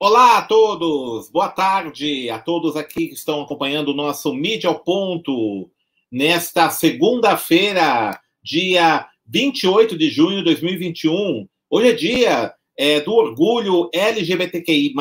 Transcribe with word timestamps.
Olá 0.00 0.38
a 0.38 0.42
todos, 0.42 1.28
boa 1.28 1.48
tarde 1.48 2.30
a 2.30 2.38
todos 2.38 2.76
aqui 2.76 3.08
que 3.08 3.14
estão 3.14 3.42
acompanhando 3.42 3.88
o 3.88 3.94
nosso 3.94 4.32
Mídia 4.32 4.68
ao 4.68 4.78
Ponto 4.78 5.68
nesta 6.08 6.70
segunda-feira, 6.70 8.16
dia 8.40 9.08
28 9.26 9.98
de 9.98 10.08
junho 10.08 10.36
de 10.38 10.44
2021. 10.44 11.48
Hoje 11.68 11.88
é 11.88 11.92
dia 11.92 12.54
é, 12.78 13.00
do 13.00 13.12
orgulho 13.12 13.90
LGBTQI, 13.92 14.94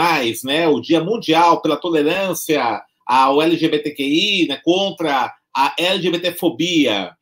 né? 0.44 0.68
O 0.68 0.82
Dia 0.82 1.04
Mundial 1.04 1.62
pela 1.62 1.78
Tolerância 1.78 2.82
ao 3.06 3.40
LGBTQI, 3.40 4.48
né? 4.48 4.60
contra 4.64 5.32
a 5.56 5.76
LGBTfobia. 5.78 7.16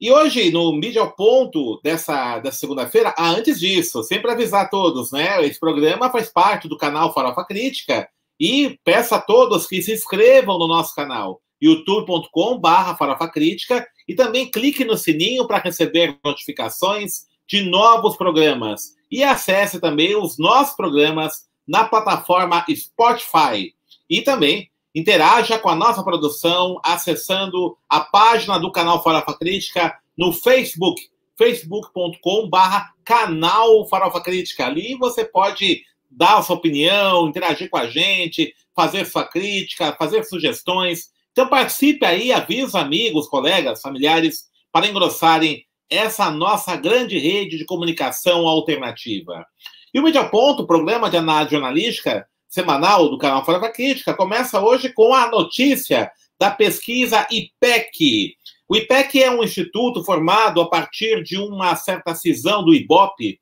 E 0.00 0.12
hoje, 0.12 0.52
no 0.52 0.72
Mídia 0.72 1.00
ao 1.02 1.10
Ponto 1.10 1.80
dessa, 1.82 2.38
dessa 2.38 2.58
segunda-feira, 2.58 3.12
ah, 3.18 3.30
antes 3.30 3.58
disso, 3.58 4.04
sempre 4.04 4.30
avisar 4.30 4.66
a 4.66 4.68
todos, 4.68 5.10
né? 5.10 5.44
Esse 5.44 5.58
programa 5.58 6.08
faz 6.08 6.28
parte 6.28 6.68
do 6.68 6.76
canal 6.76 7.12
Farofa 7.12 7.44
Crítica 7.44 8.08
e 8.38 8.78
peço 8.84 9.16
a 9.16 9.20
todos 9.20 9.66
que 9.66 9.82
se 9.82 9.92
inscrevam 9.92 10.56
no 10.56 10.68
nosso 10.68 10.94
canal 10.94 11.40
youtube.com/barra 11.60 12.96
Farofa 12.96 13.28
Crítica 13.28 13.84
e 14.06 14.14
também 14.14 14.48
clique 14.48 14.84
no 14.84 14.96
sininho 14.96 15.48
para 15.48 15.58
receber 15.58 16.16
notificações 16.24 17.26
de 17.48 17.62
novos 17.62 18.16
programas. 18.16 18.94
E 19.10 19.24
acesse 19.24 19.80
também 19.80 20.14
os 20.14 20.38
nossos 20.38 20.76
programas 20.76 21.48
na 21.66 21.84
plataforma 21.84 22.64
Spotify. 22.72 23.74
E 24.08 24.22
também 24.22 24.70
Interaja 24.98 25.60
com 25.60 25.68
a 25.68 25.76
nossa 25.76 26.02
produção 26.02 26.80
acessando 26.82 27.78
a 27.88 28.00
página 28.00 28.58
do 28.58 28.72
canal 28.72 29.00
Farofa 29.00 29.32
Crítica 29.38 29.96
no 30.16 30.32
Facebook, 30.32 31.00
facebook.com 31.36 32.48
barra 32.48 32.92
canal 33.04 33.86
Farofa 33.86 34.20
Crítica. 34.20 34.66
Ali 34.66 34.96
você 34.96 35.24
pode 35.24 35.84
dar 36.10 36.38
a 36.38 36.42
sua 36.42 36.56
opinião, 36.56 37.28
interagir 37.28 37.70
com 37.70 37.76
a 37.76 37.86
gente, 37.86 38.52
fazer 38.74 39.04
sua 39.04 39.22
crítica, 39.22 39.94
fazer 39.96 40.24
sugestões. 40.24 41.12
Então 41.30 41.48
participe 41.48 42.04
aí, 42.04 42.32
avise 42.32 42.76
amigos, 42.76 43.28
colegas, 43.28 43.80
familiares, 43.80 44.48
para 44.72 44.88
engrossarem 44.88 45.64
essa 45.88 46.28
nossa 46.28 46.74
grande 46.74 47.20
rede 47.20 47.56
de 47.56 47.64
comunicação 47.64 48.48
alternativa. 48.48 49.46
E 49.94 50.00
o 50.00 50.02
Media 50.02 50.28
Ponto, 50.28 50.66
programa 50.66 51.08
de 51.08 51.18
análise 51.18 51.52
jornalística, 51.52 52.26
semanal 52.48 53.10
do 53.10 53.18
canal 53.18 53.44
Fora 53.44 53.60
da 53.60 53.70
Crítica, 53.70 54.14
começa 54.14 54.60
hoje 54.60 54.92
com 54.92 55.12
a 55.12 55.30
notícia 55.30 56.10
da 56.38 56.50
pesquisa 56.50 57.26
IPEC. 57.30 58.34
O 58.68 58.76
IPEC 58.76 59.22
é 59.22 59.30
um 59.30 59.42
instituto 59.42 60.02
formado 60.02 60.60
a 60.60 60.68
partir 60.68 61.22
de 61.22 61.36
uma 61.36 61.76
certa 61.76 62.14
cisão 62.14 62.64
do 62.64 62.74
IBOP. 62.74 63.38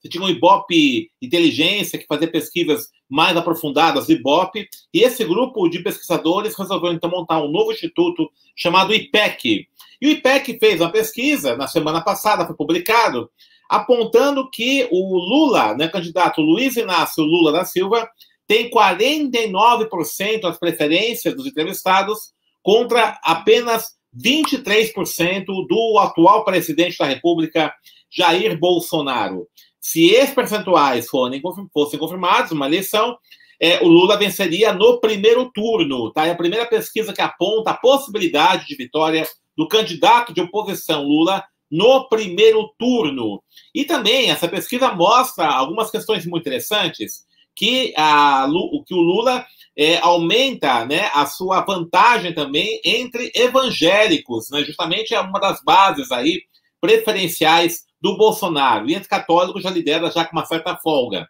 Você 0.00 0.08
tinha 0.08 0.22
um 0.22 0.28
IBOP 0.28 1.10
Inteligência, 1.20 1.98
que 1.98 2.06
fazia 2.06 2.30
pesquisas 2.30 2.88
mais 3.08 3.36
aprofundadas 3.36 4.06
do 4.06 4.12
IBOP, 4.12 4.68
e 4.92 5.00
esse 5.00 5.24
grupo 5.24 5.68
de 5.68 5.80
pesquisadores 5.80 6.56
resolveu 6.56 6.92
então 6.92 7.10
montar 7.10 7.42
um 7.42 7.50
novo 7.50 7.72
instituto 7.72 8.30
chamado 8.56 8.94
IPEC. 8.94 9.66
E 10.00 10.06
o 10.06 10.10
IPEC 10.10 10.58
fez 10.58 10.80
uma 10.80 10.92
pesquisa, 10.92 11.56
na 11.56 11.66
semana 11.66 12.00
passada 12.00 12.46
foi 12.46 12.54
publicado, 12.54 13.30
apontando 13.68 14.48
que 14.48 14.88
o 14.90 15.18
Lula, 15.18 15.74
né, 15.74 15.88
candidato 15.88 16.40
Luiz 16.40 16.76
Inácio 16.76 17.24
Lula 17.24 17.50
da 17.52 17.64
Silva, 17.64 18.08
tem 18.48 18.70
49% 18.70 20.40
das 20.40 20.58
preferências 20.58 21.36
dos 21.36 21.46
entrevistados 21.46 22.32
contra 22.62 23.20
apenas 23.22 23.92
23% 24.16 25.44
do 25.68 25.98
atual 25.98 26.44
presidente 26.44 26.96
da 26.96 27.04
República, 27.04 27.72
Jair 28.10 28.58
Bolsonaro. 28.58 29.46
Se 29.78 30.06
esses 30.08 30.34
percentuais 30.34 31.06
fossem 31.08 31.98
confirmados 31.98 32.50
numa 32.50 32.66
eleição, 32.66 33.18
é, 33.60 33.80
o 33.80 33.86
Lula 33.88 34.16
venceria 34.16 34.72
no 34.72 34.98
primeiro 34.98 35.50
turno. 35.52 36.10
Tá? 36.12 36.26
É 36.26 36.30
a 36.30 36.36
primeira 36.36 36.64
pesquisa 36.66 37.12
que 37.12 37.20
aponta 37.20 37.70
a 37.70 37.76
possibilidade 37.76 38.66
de 38.66 38.76
vitória 38.76 39.28
do 39.56 39.68
candidato 39.68 40.32
de 40.32 40.40
oposição 40.40 41.02
Lula 41.02 41.44
no 41.70 42.08
primeiro 42.08 42.72
turno. 42.78 43.42
E 43.74 43.84
também 43.84 44.30
essa 44.30 44.48
pesquisa 44.48 44.94
mostra 44.94 45.46
algumas 45.46 45.90
questões 45.90 46.24
muito 46.24 46.42
interessantes 46.48 47.28
que, 47.58 47.92
a, 47.96 48.46
que 48.86 48.94
o 48.94 49.00
Lula 49.00 49.44
é, 49.76 49.98
aumenta 49.98 50.86
né, 50.86 51.10
a 51.12 51.26
sua 51.26 51.60
vantagem 51.62 52.32
também 52.32 52.80
entre 52.84 53.32
evangélicos, 53.34 54.48
né, 54.50 54.62
justamente 54.62 55.12
é 55.12 55.20
uma 55.20 55.40
das 55.40 55.60
bases 55.64 56.12
aí 56.12 56.42
preferenciais 56.80 57.82
do 58.00 58.16
Bolsonaro. 58.16 58.88
E 58.88 58.94
entre 58.94 59.08
católicos 59.08 59.60
já 59.60 59.70
lidera 59.70 60.08
já 60.08 60.24
com 60.24 60.36
uma 60.36 60.46
certa 60.46 60.76
folga. 60.76 61.28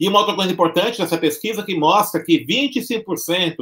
E 0.00 0.08
uma 0.08 0.20
outra 0.20 0.34
coisa 0.34 0.50
importante 0.50 0.96
dessa 0.96 1.18
pesquisa 1.18 1.62
que 1.62 1.76
mostra 1.76 2.24
que 2.24 2.42
25% 2.46 3.56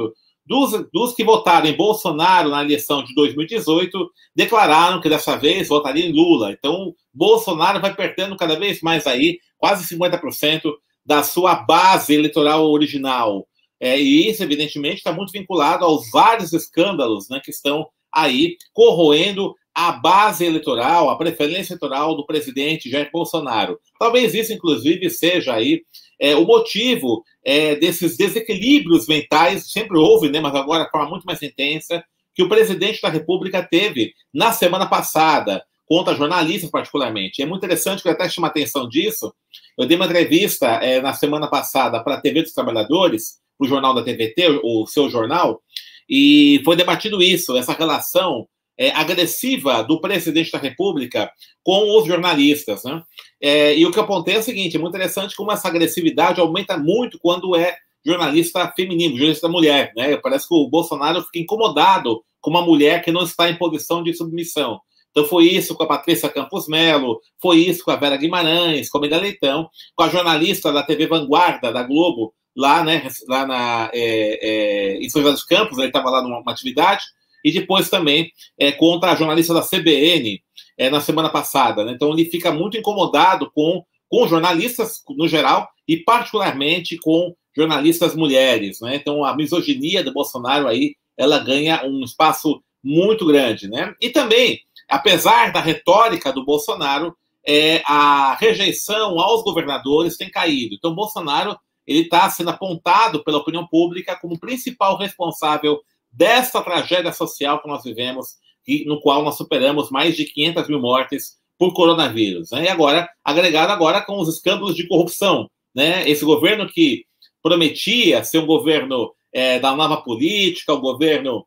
dos, 0.45 0.71
dos 0.93 1.13
que 1.13 1.25
votaram 1.25 1.67
em 1.67 1.75
Bolsonaro 1.75 2.49
na 2.49 2.63
eleição 2.63 3.03
de 3.03 3.13
2018 3.13 4.09
declararam 4.33 5.01
que 5.01 5.09
dessa 5.09 5.35
vez 5.35 5.67
votariam 5.67 6.07
em 6.07 6.13
Lula. 6.13 6.53
Então, 6.53 6.95
Bolsonaro 7.13 7.81
vai 7.81 7.93
perdendo 7.93 8.37
cada 8.37 8.57
vez 8.57 8.81
mais 8.81 9.05
aí, 9.05 9.39
quase 9.57 9.93
50% 9.93 10.71
da 11.05 11.23
sua 11.23 11.55
base 11.55 12.13
eleitoral 12.13 12.69
original. 12.69 13.47
É, 13.79 13.99
e 13.99 14.29
isso, 14.29 14.41
evidentemente, 14.43 14.97
está 14.97 15.11
muito 15.11 15.31
vinculado 15.31 15.83
aos 15.83 16.09
vários 16.09 16.53
escândalos 16.53 17.27
né, 17.29 17.41
que 17.43 17.51
estão 17.51 17.87
aí 18.11 18.55
corroendo 18.71 19.53
a 19.75 19.91
base 19.91 20.45
eleitoral, 20.45 21.09
a 21.09 21.17
preferência 21.17 21.73
eleitoral 21.73 22.15
do 22.15 22.25
presidente 22.25 22.89
Jair 22.89 23.09
Bolsonaro. 23.11 23.79
Talvez 23.99 24.33
isso, 24.33 24.53
inclusive, 24.53 25.09
seja 25.09 25.53
aí 25.53 25.81
é, 26.19 26.35
o 26.35 26.45
motivo 26.45 27.23
é, 27.43 27.75
desses 27.75 28.15
desequilíbrios 28.15 29.07
mentais, 29.07 29.69
sempre 29.71 29.97
houve, 29.97 30.29
né, 30.29 30.39
mas 30.39 30.55
agora 30.55 30.85
de 30.85 30.91
forma 30.91 31.09
muito 31.09 31.25
mais 31.25 31.41
intensa, 31.41 32.03
que 32.35 32.43
o 32.43 32.49
presidente 32.49 33.01
da 33.01 33.09
República 33.09 33.61
teve 33.61 34.13
na 34.33 34.51
semana 34.51 34.85
passada, 34.87 35.63
contra 35.85 36.15
jornalistas 36.15 36.69
particularmente. 36.69 37.41
É 37.41 37.45
muito 37.45 37.63
interessante 37.63 38.01
que 38.01 38.07
eu 38.07 38.13
até 38.13 38.29
chamo 38.29 38.47
a 38.47 38.49
atenção 38.49 38.87
disso. 38.87 39.33
Eu 39.77 39.85
dei 39.85 39.95
uma 39.95 40.05
entrevista 40.05 40.67
é, 40.67 41.01
na 41.01 41.13
semana 41.13 41.47
passada 41.47 42.01
para 42.03 42.15
a 42.15 42.21
TV 42.21 42.41
dos 42.41 42.53
Trabalhadores, 42.53 43.39
o 43.59 43.67
jornal 43.67 43.93
da 43.93 44.03
TVT, 44.03 44.61
o 44.63 44.85
seu 44.87 45.09
jornal, 45.09 45.61
e 46.09 46.61
foi 46.65 46.75
debatido 46.75 47.21
isso, 47.21 47.55
essa 47.55 47.73
relação 47.73 48.47
é, 48.77 48.91
agressiva 48.91 49.83
do 49.83 50.01
presidente 50.01 50.51
da 50.51 50.57
República 50.57 51.31
com 51.63 51.97
os 51.97 52.07
jornalistas. 52.07 52.83
Né? 52.83 53.01
É, 53.41 53.77
e 53.77 53.85
o 53.85 53.91
que 53.91 53.99
eu 53.99 54.03
apontei 54.03 54.35
é 54.35 54.39
o 54.39 54.43
seguinte: 54.43 54.75
é 54.75 54.79
muito 54.79 54.95
interessante 54.95 55.35
como 55.35 55.51
essa 55.51 55.67
agressividade 55.67 56.39
aumenta 56.39 56.77
muito 56.77 57.19
quando 57.19 57.55
é 57.55 57.75
jornalista 58.05 58.71
feminino, 58.75 59.15
jornalista 59.15 59.47
mulher. 59.47 59.93
Né? 59.95 60.17
Parece 60.17 60.47
que 60.47 60.53
o 60.53 60.67
Bolsonaro 60.67 61.21
fica 61.23 61.39
incomodado 61.39 62.23
com 62.41 62.49
uma 62.49 62.61
mulher 62.61 63.01
que 63.01 63.11
não 63.11 63.23
está 63.23 63.49
em 63.49 63.57
posição 63.57 64.03
de 64.03 64.13
submissão. 64.13 64.81
Então 65.13 65.25
foi 65.25 65.45
isso 65.45 65.75
com 65.75 65.83
a 65.83 65.87
Patrícia 65.87 66.27
Campos 66.27 66.67
Melo, 66.67 67.21
foi 67.39 67.57
isso 67.57 67.85
com 67.85 67.91
a 67.91 67.95
Vera 67.95 68.17
Guimarães, 68.17 68.89
com 68.89 68.97
a 68.97 69.01
Meda 69.01 69.19
Leitão, 69.19 69.69
com 69.95 70.03
a 70.03 70.09
jornalista 70.09 70.73
da 70.73 70.81
TV 70.81 71.05
Vanguarda, 71.05 71.71
da 71.71 71.83
Globo, 71.83 72.33
lá, 72.55 72.83
né, 72.83 73.07
lá 73.29 73.45
na, 73.45 73.91
é, 73.93 74.39
é, 74.41 74.97
em 74.97 75.09
São 75.09 75.21
José 75.21 75.33
dos 75.33 75.43
Campos, 75.43 75.77
ele 75.77 75.87
estava 75.87 76.09
lá 76.09 76.21
numa 76.23 76.41
atividade, 76.51 77.03
e 77.43 77.51
depois 77.51 77.89
também 77.89 78.31
é, 78.57 78.71
contra 78.71 79.11
a 79.11 79.15
jornalista 79.15 79.53
da 79.53 79.61
CBN 79.61 80.41
é, 80.77 80.89
na 80.89 81.01
semana 81.01 81.29
passada. 81.29 81.83
Né? 81.83 81.91
Então 81.91 82.11
ele 82.11 82.25
fica 82.25 82.51
muito 82.51 82.77
incomodado 82.77 83.51
com, 83.51 83.83
com 84.07 84.27
jornalistas 84.27 85.03
no 85.09 85.27
geral 85.27 85.69
e 85.87 85.97
particularmente 85.97 86.97
com 86.97 87.35
jornalistas 87.55 88.15
mulheres. 88.15 88.79
Né? 88.81 88.95
Então 88.95 89.25
a 89.25 89.35
misoginia 89.35 90.03
do 90.03 90.13
Bolsonaro 90.13 90.67
aí 90.67 90.95
ela 91.17 91.37
ganha 91.37 91.83
um 91.85 92.03
espaço 92.03 92.63
muito 92.81 93.25
grande. 93.25 93.67
Né? 93.67 93.93
E 94.01 94.09
também 94.09 94.61
apesar 94.93 95.51
da 95.51 95.59
retórica 95.59 96.31
do 96.31 96.45
Bolsonaro, 96.45 97.15
é, 97.45 97.81
a 97.85 98.35
rejeição 98.35 99.19
aos 99.19 99.43
governadores 99.43 100.17
tem 100.17 100.29
caído. 100.29 100.75
Então, 100.75 100.93
Bolsonaro 100.93 101.57
ele 101.85 102.01
está 102.01 102.29
sendo 102.29 102.51
apontado 102.51 103.23
pela 103.23 103.39
opinião 103.39 103.65
pública 103.65 104.15
como 104.15 104.39
principal 104.39 104.95
responsável 104.97 105.81
dessa 106.11 106.61
tragédia 106.61 107.11
social 107.11 107.59
que 107.59 107.67
nós 107.67 107.83
vivemos 107.83 108.35
e 108.67 108.85
no 108.85 109.01
qual 109.01 109.23
nós 109.23 109.35
superamos 109.35 109.89
mais 109.89 110.15
de 110.15 110.25
500 110.25 110.67
mil 110.69 110.79
mortes 110.79 111.37
por 111.57 111.73
coronavírus. 111.73 112.51
Né? 112.51 112.65
E 112.65 112.69
agora, 112.69 113.09
agregado 113.23 113.71
agora 113.71 113.99
com 113.99 114.19
os 114.19 114.29
escândalos 114.29 114.75
de 114.75 114.87
corrupção. 114.87 115.49
Né? 115.75 116.07
Esse 116.07 116.23
governo 116.23 116.69
que 116.69 117.03
prometia 117.41 118.23
ser 118.23 118.37
um 118.37 118.45
governo 118.45 119.11
é, 119.33 119.59
da 119.59 119.75
nova 119.75 119.97
política, 119.97 120.73
um 120.73 120.79
governo 120.79 121.45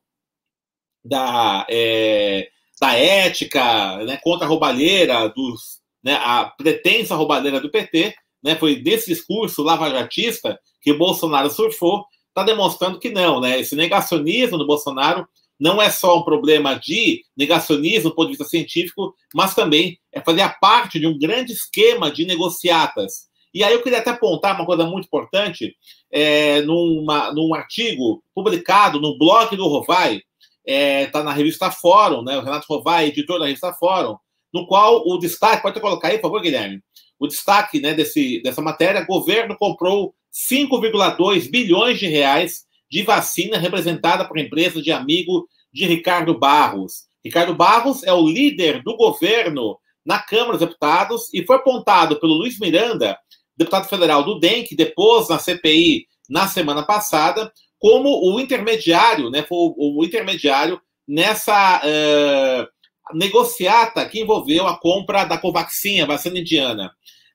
da, 1.04 1.64
é, 1.70 2.50
da 2.80 2.94
ética, 2.94 4.04
né, 4.04 4.18
contra 4.22 4.46
a 4.46 4.48
roubalheira, 4.48 5.28
dos, 5.28 5.80
né, 6.02 6.14
a 6.22 6.44
pretensa 6.44 7.14
roubalheira 7.14 7.60
do 7.60 7.70
PT, 7.70 8.14
né, 8.42 8.54
foi 8.56 8.76
desse 8.76 9.12
discurso 9.12 9.62
lavajatista 9.62 10.58
que 10.82 10.92
Bolsonaro 10.92 11.50
surfou, 11.50 12.04
está 12.28 12.42
demonstrando 12.42 12.98
que 12.98 13.10
não, 13.10 13.40
né, 13.40 13.58
esse 13.60 13.74
negacionismo 13.74 14.58
do 14.58 14.66
Bolsonaro 14.66 15.26
não 15.58 15.80
é 15.80 15.90
só 15.90 16.18
um 16.18 16.22
problema 16.22 16.74
de 16.74 17.24
negacionismo 17.36 18.10
do 18.10 18.14
ponto 18.14 18.26
de 18.26 18.36
vista 18.36 18.44
científico, 18.44 19.14
mas 19.34 19.54
também 19.54 19.98
é 20.12 20.20
fazer 20.20 20.46
parte 20.60 21.00
de 21.00 21.06
um 21.06 21.18
grande 21.18 21.52
esquema 21.52 22.10
de 22.10 22.26
negociatas. 22.26 23.26
E 23.54 23.64
aí 23.64 23.72
eu 23.72 23.82
queria 23.82 24.00
até 24.00 24.10
apontar 24.10 24.54
uma 24.54 24.66
coisa 24.66 24.84
muito 24.84 25.06
importante, 25.06 25.74
é, 26.12 26.60
numa, 26.60 27.32
num 27.32 27.54
artigo 27.54 28.22
publicado 28.34 29.00
no 29.00 29.16
blog 29.16 29.56
do 29.56 29.66
Rovai, 29.66 30.20
está 30.66 30.72
é, 30.72 31.06
tá 31.06 31.22
na 31.22 31.32
revista 31.32 31.70
Fórum, 31.70 32.22
né? 32.22 32.36
O 32.36 32.42
Renato 32.42 32.66
Rovai, 32.68 33.06
editor 33.06 33.38
da 33.38 33.46
revista 33.46 33.72
Fórum, 33.72 34.16
no 34.52 34.66
qual 34.66 35.06
o 35.06 35.18
destaque, 35.18 35.62
pode 35.62 35.80
colocar 35.80 36.08
aí, 36.08 36.18
por 36.18 36.28
favor, 36.28 36.42
Guilherme, 36.42 36.82
o 37.18 37.26
destaque 37.26 37.80
né, 37.80 37.94
desse, 37.94 38.42
dessa 38.42 38.60
matéria, 38.60 39.04
governo 39.04 39.56
comprou 39.56 40.14
5,2 40.32 41.50
bilhões 41.50 41.98
de 41.98 42.06
reais 42.06 42.64
de 42.90 43.02
vacina 43.02 43.58
representada 43.58 44.26
por 44.26 44.38
empresa 44.38 44.82
de 44.82 44.92
amigo 44.92 45.48
de 45.72 45.86
Ricardo 45.86 46.38
Barros. 46.38 47.06
Ricardo 47.24 47.54
Barros 47.54 48.02
é 48.04 48.12
o 48.12 48.26
líder 48.26 48.82
do 48.82 48.96
governo 48.96 49.78
na 50.04 50.18
Câmara 50.18 50.52
dos 50.52 50.60
Deputados 50.60 51.32
e 51.34 51.44
foi 51.44 51.56
apontado 51.56 52.20
pelo 52.20 52.34
Luiz 52.34 52.58
Miranda, 52.58 53.18
deputado 53.56 53.88
federal 53.88 54.22
do 54.22 54.38
DEM, 54.38 54.64
que 54.64 54.76
depois 54.76 55.28
na 55.28 55.38
CPI 55.38 56.06
na 56.28 56.46
semana 56.46 56.84
passada, 56.84 57.52
como 57.78 58.32
o 58.32 58.40
intermediário, 58.40 59.30
né, 59.30 59.42
foi 59.42 59.58
o, 59.58 60.00
o 60.00 60.04
intermediário 60.04 60.80
nessa 61.06 61.80
uh, 61.84 63.16
negociata 63.16 64.06
que 64.08 64.20
envolveu 64.20 64.66
a 64.66 64.78
compra 64.78 65.24
da 65.24 65.38
Covaxin, 65.38 66.00
a 66.00 66.06
vacina 66.06 66.38
indiana. 66.38 66.90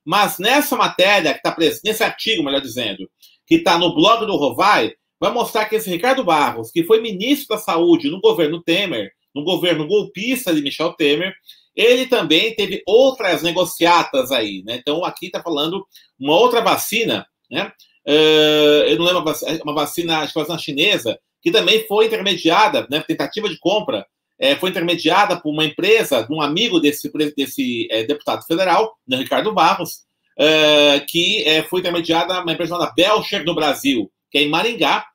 Mas 0.06 0.40
nessa 0.40 0.76
matéria, 0.76 1.34
que 1.34 1.40
está 1.48 1.56
nesse 1.84 2.04
artigo, 2.04 2.44
melhor 2.44 2.62
dizendo, 2.62 3.10
que 3.46 3.56
está 3.56 3.78
no 3.78 3.94
blog 3.94 4.26
do 4.26 4.36
Rovai, 4.36 4.94
vai 5.20 5.32
mostrar 5.32 5.66
que 5.66 5.76
esse 5.76 5.90
Ricardo 5.90 6.24
Barros, 6.24 6.72
que 6.72 6.84
foi 6.84 7.00
ministro 7.00 7.56
da 7.56 7.62
Saúde 7.62 8.10
no 8.10 8.20
governo 8.20 8.62
Temer, 8.64 9.12
no 9.34 9.44
governo 9.44 9.88
golpista 9.88 10.54
de 10.54 10.62
Michel 10.62 10.94
Temer, 10.94 11.34
ele 11.76 12.08
também 12.08 12.54
teve 12.56 12.82
outras 12.86 13.44
negociatas 13.44 14.32
aí, 14.32 14.62
né? 14.66 14.76
Então, 14.76 15.06
aqui 15.06 15.28
está 15.28 15.42
falando 15.42 15.86
uma 16.20 16.36
outra 16.36 16.62
vacina, 16.62 17.26
né? 17.50 17.72
Uh, 18.08 18.88
eu 18.88 18.98
não 18.98 19.06
lembro, 19.06 19.24
uma 19.64 19.74
vacina, 19.74 20.20
acho 20.20 20.34
que 20.34 20.40
vacina 20.40 20.58
chinesa, 20.58 21.20
que 21.42 21.52
também 21.52 21.86
foi 21.88 22.06
intermediada, 22.06 22.88
né? 22.90 23.04
Tentativa 23.08 23.50
de 23.50 23.58
compra, 23.60 24.06
é, 24.42 24.56
foi 24.56 24.72
intermediada 24.72 25.40
por 25.40 25.52
uma 25.52 25.64
empresa, 25.64 26.24
de 26.24 26.34
um 26.34 26.42
amigo 26.42 26.80
desse, 26.80 27.12
desse 27.38 27.88
é, 27.92 28.04
deputado 28.04 28.44
federal, 28.44 28.98
né, 29.08 29.18
Ricardo 29.18 29.54
Barros, 29.54 30.00
é, 30.36 31.00
que 31.02 31.44
é, 31.44 31.62
foi 31.62 31.80
intermediada 31.80 32.42
uma 32.42 32.52
empresa 32.52 32.74
chamada 32.74 32.92
Belcher 32.96 33.46
no 33.46 33.54
Brasil, 33.54 34.12
que 34.32 34.40
é 34.40 34.42
em 34.42 34.50
Maringá, 34.50 35.06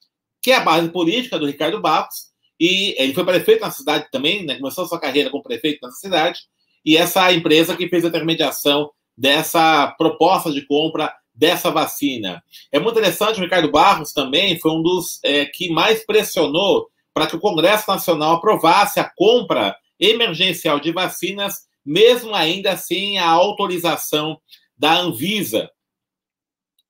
que 0.40 0.52
é 0.52 0.54
a 0.54 0.60
base 0.60 0.88
política 0.90 1.40
do 1.40 1.46
Ricardo 1.46 1.80
Barros, 1.80 2.26
e 2.58 2.94
ele 3.02 3.12
foi 3.12 3.24
prefeito 3.24 3.62
na 3.62 3.72
cidade 3.72 4.06
também, 4.12 4.46
né, 4.46 4.54
começou 4.58 4.86
sua 4.86 5.00
carreira 5.00 5.28
como 5.28 5.42
prefeito 5.42 5.80
nessa 5.82 5.98
cidade, 5.98 6.38
e 6.84 6.96
essa 6.96 7.32
empresa 7.32 7.76
que 7.76 7.88
fez 7.88 8.04
a 8.04 8.08
intermediação 8.08 8.90
dessa 9.18 9.88
proposta 9.98 10.52
de 10.52 10.64
compra 10.64 11.12
dessa 11.36 11.70
vacina. 11.70 12.42
É 12.72 12.78
muito 12.78 12.98
interessante, 12.98 13.38
o 13.38 13.42
Ricardo 13.42 13.70
Barros 13.70 14.12
também 14.12 14.58
foi 14.58 14.72
um 14.72 14.82
dos 14.82 15.20
é, 15.22 15.44
que 15.44 15.70
mais 15.70 16.04
pressionou 16.04 16.88
para 17.12 17.26
que 17.26 17.36
o 17.36 17.40
Congresso 17.40 17.84
Nacional 17.88 18.36
aprovasse 18.36 18.98
a 18.98 19.04
compra 19.04 19.76
emergencial 20.00 20.80
de 20.80 20.92
vacinas, 20.92 21.66
mesmo 21.84 22.34
ainda 22.34 22.76
sem 22.76 23.18
a 23.18 23.28
autorização 23.28 24.38
da 24.76 24.98
Anvisa. 24.98 25.70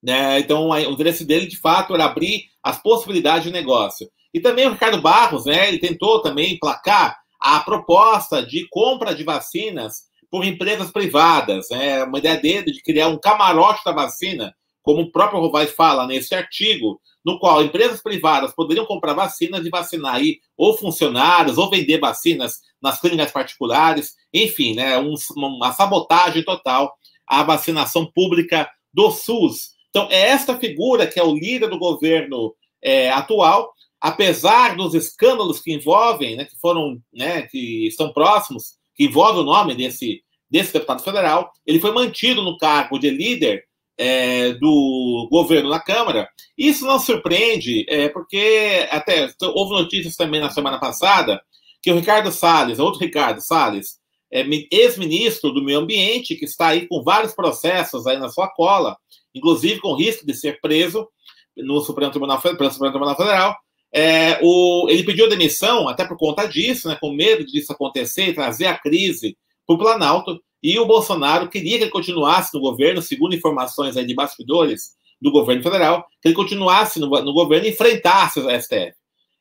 Né? 0.03 0.39
Então, 0.41 0.69
o 0.71 0.79
interesse 0.79 1.25
dele, 1.25 1.47
de 1.47 1.57
fato, 1.57 1.95
era 1.95 2.05
abrir 2.05 2.45
as 2.63 2.81
possibilidades 2.81 3.45
de 3.45 3.53
negócio. 3.53 4.09
E 4.33 4.41
também 4.41 4.67
o 4.67 4.73
Ricardo 4.73 5.01
Barros, 5.01 5.47
né, 5.47 5.69
ele 5.69 5.79
tentou 5.79 6.21
também 6.21 6.59
placar 6.59 7.19
a 7.41 7.61
proposta 7.61 8.45
de 8.45 8.67
compra 8.69 9.15
de 9.15 9.25
vacinas 9.25 10.05
por 10.37 10.45
empresas 10.45 10.91
privadas. 10.91 11.71
É 11.71 12.05
uma 12.05 12.19
ideia 12.19 12.37
dele 12.37 12.71
de 12.71 12.83
criar 12.83 13.09
um 13.09 13.19
camarote 13.19 13.81
da 13.83 13.91
vacina, 13.91 14.55
como 14.83 15.01
o 15.01 15.11
próprio 15.11 15.41
Rovai 15.41 15.67
fala 15.67 16.07
nesse 16.07 16.35
artigo, 16.35 17.01
no 17.25 17.39
qual 17.39 17.65
empresas 17.65 18.03
privadas 18.03 18.55
poderiam 18.55 18.85
comprar 18.85 19.15
vacinas 19.15 19.65
e 19.65 19.71
vacinar 19.71 20.17
aí 20.17 20.39
ou 20.55 20.77
funcionários, 20.77 21.57
ou 21.57 21.71
vender 21.71 21.99
vacinas 22.01 22.61
nas 22.83 23.01
clínicas 23.01 23.33
particulares, 23.33 24.13
enfim, 24.31 24.75
né, 24.75 24.99
um, 24.99 25.15
uma 25.35 25.73
sabotagem 25.73 26.45
total 26.45 26.93
à 27.27 27.43
vacinação 27.43 28.05
pública 28.05 28.69
do 28.93 29.11
SUS. 29.11 29.71
Então, 29.89 30.07
é 30.11 30.21
esta 30.21 30.59
figura 30.59 31.07
que 31.07 31.19
é 31.19 31.25
o 31.25 31.35
líder 31.35 31.71
do 31.71 31.79
governo 31.79 32.55
é, 32.83 33.09
atual, 33.11 33.73
apesar 33.99 34.77
dos 34.77 34.93
escândalos 34.93 35.63
que 35.63 35.73
envolvem, 35.73 36.37
né, 36.37 36.45
que 36.45 36.61
foram, 36.61 37.01
né, 37.11 37.41
que 37.43 37.87
estão 37.87 38.13
próximos, 38.13 38.77
que 38.97 39.05
envolve 39.05 39.41
o 39.41 39.45
nome 39.45 39.75
desse, 39.75 40.23
desse 40.51 40.73
deputado 40.73 41.03
federal, 41.03 41.51
ele 41.67 41.81
foi 41.81 41.93
mantido 41.93 42.43
no 42.43 42.57
cargo 42.57 42.99
de 42.99 43.11
líder 43.11 43.65
é, 43.99 44.53
do 44.55 45.29
governo 45.31 45.71
na 45.71 45.81
Câmara. 45.81 46.29
Isso 46.57 46.87
não 46.87 46.99
surpreende, 46.99 47.85
é, 47.89 48.09
porque 48.09 48.87
até 48.91 49.33
houve 49.43 49.73
notícias 49.73 50.17
também 50.17 50.41
na 50.41 50.51
semana 50.51 50.79
passada 50.79 51.41
que 51.83 51.91
o 51.91 51.97
Ricardo 51.97 52.33
Salles, 52.33 52.79
outro 52.79 53.01
Ricardo 53.01 53.41
Salles, 53.41 53.99
é, 54.31 54.45
ex-ministro 54.71 55.53
do 55.53 55.63
Meio 55.63 55.79
Ambiente, 55.79 56.35
que 56.35 56.45
está 56.45 56.69
aí 56.69 56.87
com 56.87 57.03
vários 57.03 57.35
processos 57.35 58.07
aí 58.07 58.19
na 58.19 58.29
sua 58.29 58.49
cola, 58.49 58.97
inclusive 59.35 59.81
com 59.81 59.95
risco 59.95 60.27
de 60.27 60.35
ser 60.35 60.61
preso 60.61 61.09
no 61.57 61.81
Supremo 61.81 62.11
Tribunal, 62.11 62.41
pelo 62.41 62.71
Supremo 62.71 62.93
Tribunal 62.93 63.17
Federal, 63.17 63.57
é, 63.95 64.39
o, 64.43 64.89
ele 64.91 65.05
pediu 65.05 65.29
demissão, 65.29 65.89
até 65.89 66.05
por 66.05 66.19
conta 66.19 66.47
disso, 66.47 66.89
né, 66.89 66.99
com 67.01 67.13
medo 67.13 67.47
disso 67.47 67.73
acontecer, 67.73 68.35
trazer 68.35 68.67
a 68.67 68.79
crise 68.79 69.37
o 69.75 69.79
Planalto, 69.79 70.41
e 70.63 70.79
o 70.79 70.87
Bolsonaro 70.87 71.49
queria 71.49 71.79
que 71.79 71.85
ele 71.85 71.91
continuasse 71.91 72.55
no 72.55 72.61
governo, 72.61 73.03
segundo 73.03 73.35
informações 73.35 73.97
aí 73.97 74.05
de 74.05 74.15
bastidores 74.15 74.97
do 75.21 75.31
governo 75.31 75.63
federal, 75.63 76.07
que 76.21 76.29
ele 76.29 76.35
continuasse 76.35 76.99
no, 76.99 77.09
no 77.09 77.33
governo 77.33 77.67
e 77.67 77.71
enfrentasse 77.71 78.41
o 78.41 78.51
STF. 78.51 78.95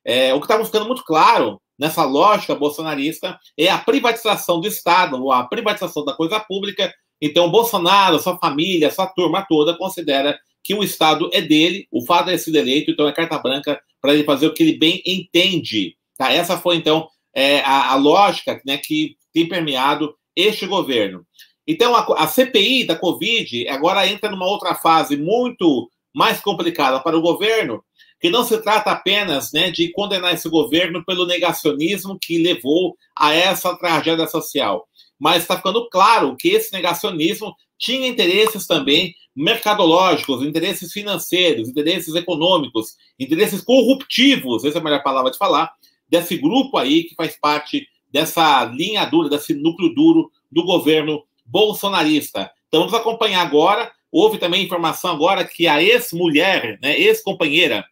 É, 0.03 0.33
o 0.33 0.39
que 0.39 0.45
está 0.45 0.63
ficando 0.63 0.85
muito 0.85 1.03
claro 1.03 1.59
nessa 1.77 2.03
lógica 2.03 2.55
bolsonarista 2.55 3.39
é 3.57 3.69
a 3.69 3.77
privatização 3.77 4.61
do 4.61 4.67
Estado, 4.67 5.31
a 5.31 5.43
privatização 5.43 6.05
da 6.05 6.13
coisa 6.13 6.39
pública. 6.39 6.93
Então, 7.21 7.49
Bolsonaro, 7.49 8.19
sua 8.19 8.37
família, 8.37 8.91
sua 8.91 9.07
turma 9.07 9.45
toda 9.47 9.77
considera 9.77 10.37
que 10.63 10.73
o 10.73 10.83
Estado 10.83 11.29
é 11.33 11.41
dele, 11.41 11.87
o 11.91 12.03
fato 12.05 12.25
de 12.25 12.31
ele 12.31 12.37
ser 12.39 12.55
eleito, 12.55 12.91
então 12.91 13.07
é 13.07 13.11
carta 13.11 13.37
branca 13.37 13.79
para 14.01 14.13
ele 14.13 14.23
fazer 14.23 14.47
o 14.47 14.53
que 14.53 14.63
ele 14.63 14.77
bem 14.77 15.01
entende. 15.05 15.95
Tá? 16.17 16.31
Essa 16.31 16.57
foi, 16.57 16.75
então, 16.75 17.07
é, 17.33 17.59
a, 17.61 17.91
a, 17.91 17.95
lógica 17.95 18.61
né, 18.65 18.77
que 18.77 19.15
tem 19.35 19.49
permeado 19.49 20.15
este 20.33 20.65
governo. 20.65 21.25
Então, 21.67 21.93
a, 21.93 22.23
a, 22.23 22.25
CPI 22.25 22.85
da 22.85 22.95
Covid 22.95 23.67
agora 23.67 24.07
entra 24.07 24.31
numa 24.31 24.47
outra 24.47 24.73
fase 24.75 25.17
muito 25.17 25.89
mais 26.13 26.39
complicada 26.39 27.01
para 27.01 27.17
o 27.17 27.21
governo, 27.21 27.83
que 28.21 28.29
não 28.29 28.45
se 28.45 28.57
trata 28.61 28.91
apenas 28.91 29.51
né, 29.51 29.71
de 29.71 29.91
condenar 29.91 30.33
esse 30.33 30.47
governo 30.47 31.03
pelo 31.03 31.25
negacionismo 31.25 32.17
que 32.17 32.37
levou 32.37 32.95
a 33.13 33.33
essa 33.33 33.75
tragédia 33.75 34.25
social, 34.25 34.87
mas 35.19 35.41
está 35.41 35.57
ficando 35.57 35.89
claro 35.89 36.37
que 36.37 36.47
esse 36.47 36.71
negacionismo 36.71 37.53
tinha 37.77 38.07
interesses 38.07 38.65
também 38.65 39.13
mercadológicos, 39.35 40.43
interesses 40.43 40.93
financeiros, 40.93 41.67
interesses 41.67 42.15
econômicos, 42.15 42.93
interesses 43.19 43.61
corruptivos, 43.61 44.63
essa 44.63 44.77
é 44.77 44.81
a 44.81 44.83
melhor 44.83 45.03
palavra 45.03 45.29
de 45.29 45.37
falar, 45.37 45.73
desse 46.07 46.37
grupo 46.37 46.77
aí 46.77 47.03
que 47.03 47.15
faz 47.15 47.37
parte 47.37 47.85
dessa 48.15 48.63
linha 48.63 49.03
dura, 49.03 49.27
desse 49.27 49.53
núcleo 49.53 49.93
duro 49.93 50.31
do 50.49 50.63
governo 50.63 51.25
bolsonarista. 51.45 52.49
Então 52.69 52.79
vamos 52.79 52.93
acompanhar 52.93 53.41
agora. 53.41 53.91
Houve 54.09 54.37
também 54.37 54.63
informação 54.63 55.11
agora 55.11 55.43
que 55.43 55.67
a 55.67 55.83
ex-mulher, 55.83 56.79
né, 56.81 56.97
ex-companheira 56.97 57.83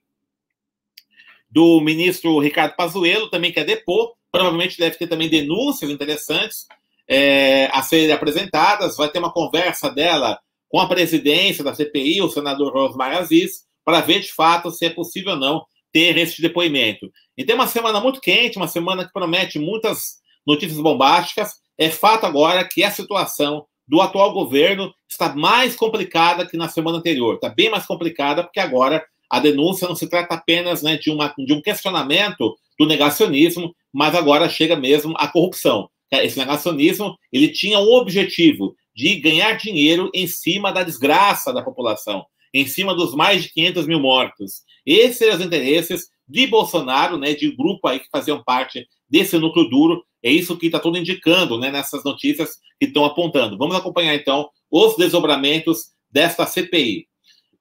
do 1.52 1.82
ministro 1.82 2.40
Ricardo 2.40 2.74
Pazuello 2.74 3.30
também 3.30 3.52
quer 3.52 3.66
depor. 3.66 4.14
Provavelmente 4.32 4.78
deve 4.78 4.96
ter 4.96 5.08
também 5.08 5.28
denúncias 5.28 5.92
interessantes 5.92 6.68
é, 7.06 7.70
a 7.74 7.82
serem 7.82 8.14
apresentadas. 8.14 8.96
Vai 8.96 9.10
ter 9.10 9.20
uma 9.20 9.34
conversa 9.34 9.90
dela 9.90 10.40
com 10.70 10.80
a 10.80 10.88
presidência 10.88 11.66
da 11.66 11.76
CPI, 11.76 12.22
o 12.22 12.30
senador 12.30 12.72
Rosmar 12.72 13.18
Aziz, 13.18 13.66
para 13.84 14.00
ver 14.00 14.22
de 14.22 14.32
fato 14.32 14.72
se 14.72 14.86
é 14.86 14.90
possível 14.90 15.34
ou 15.34 15.38
não 15.38 15.66
ter 15.94 16.18
esse 16.18 16.42
depoimento. 16.42 17.10
Então, 17.38 17.56
é 17.56 17.60
uma 17.60 17.68
semana 17.68 18.02
muito 18.02 18.20
quente, 18.20 18.58
uma 18.58 18.68
semana 18.68 19.06
que 19.06 19.14
promete 19.14 19.60
muitas 19.60 20.16
notícias 20.46 20.82
bombásticas. 20.82 21.54
É 21.78 21.90
fato 21.90 22.26
agora 22.26 22.68
que 22.68 22.84
a 22.84 22.92
situação 22.92 23.66
do 23.88 24.02
atual 24.02 24.34
governo 24.34 24.94
está 25.10 25.36
mais 25.36 25.76
complicada 25.76 26.48
que 26.48 26.58
na 26.58 26.68
semana 26.68 26.98
anterior. 26.98 27.36
Está 27.36 27.50
bem 27.50 27.70
mais 27.70 27.86
complicada, 27.86 28.44
porque 28.44 28.60
agora 28.60 29.06
a 29.30 29.40
denúncia 29.40 29.88
não 29.88 29.96
se 29.96 30.08
trata 30.08 30.36
apenas 30.36 30.82
né, 30.82 30.98
de, 30.98 31.12
uma, 31.12 31.34
de 31.38 31.54
um 31.54 31.62
questionamento 31.62 32.56
do 32.78 32.86
negacionismo, 32.86 33.76
mas 33.92 34.16
agora 34.16 34.50
chega 34.50 34.76
mesmo 34.76 35.14
à 35.18 35.28
corrupção. 35.28 35.90
Esse 36.12 36.38
negacionismo 36.38 37.18
ele 37.32 37.50
tinha 37.50 37.80
um 37.80 37.92
objetivo 37.94 38.76
de 38.96 39.16
ganhar 39.16 39.54
dinheiro 39.54 40.10
em 40.14 40.28
cima 40.28 40.72
da 40.72 40.84
desgraça 40.84 41.52
da 41.52 41.64
população, 41.64 42.26
em 42.54 42.68
cima 42.68 42.94
dos 42.94 43.16
mais 43.16 43.44
de 43.44 43.54
500 43.54 43.88
mil 43.88 44.00
mortos. 44.00 44.62
Esses 44.86 45.22
eram 45.22 45.36
os 45.36 45.46
interesses 45.46 46.08
de 46.28 46.48
Bolsonaro, 46.48 47.18
né, 47.18 47.34
de 47.34 47.56
grupo 47.56 47.88
aí 47.88 48.00
que 48.00 48.10
faziam 48.12 48.44
parte 48.44 48.88
desse 49.10 49.38
núcleo 49.38 49.70
duro. 49.70 50.04
É 50.22 50.32
isso 50.32 50.58
que 50.58 50.68
está 50.68 50.80
tudo 50.80 50.98
indicando 50.98 51.60
né, 51.60 51.72
nessas 51.72 52.04
notícias 52.04 52.58
que 52.80 52.86
estão 52.86 53.06
apontando. 53.06 53.58
Vamos 53.58 53.76
acompanhar, 53.76 54.16
então, 54.16 54.50
os 54.72 54.96
desdobramentos 54.96 55.92
desta 56.10 56.46
CPI. 56.46 57.08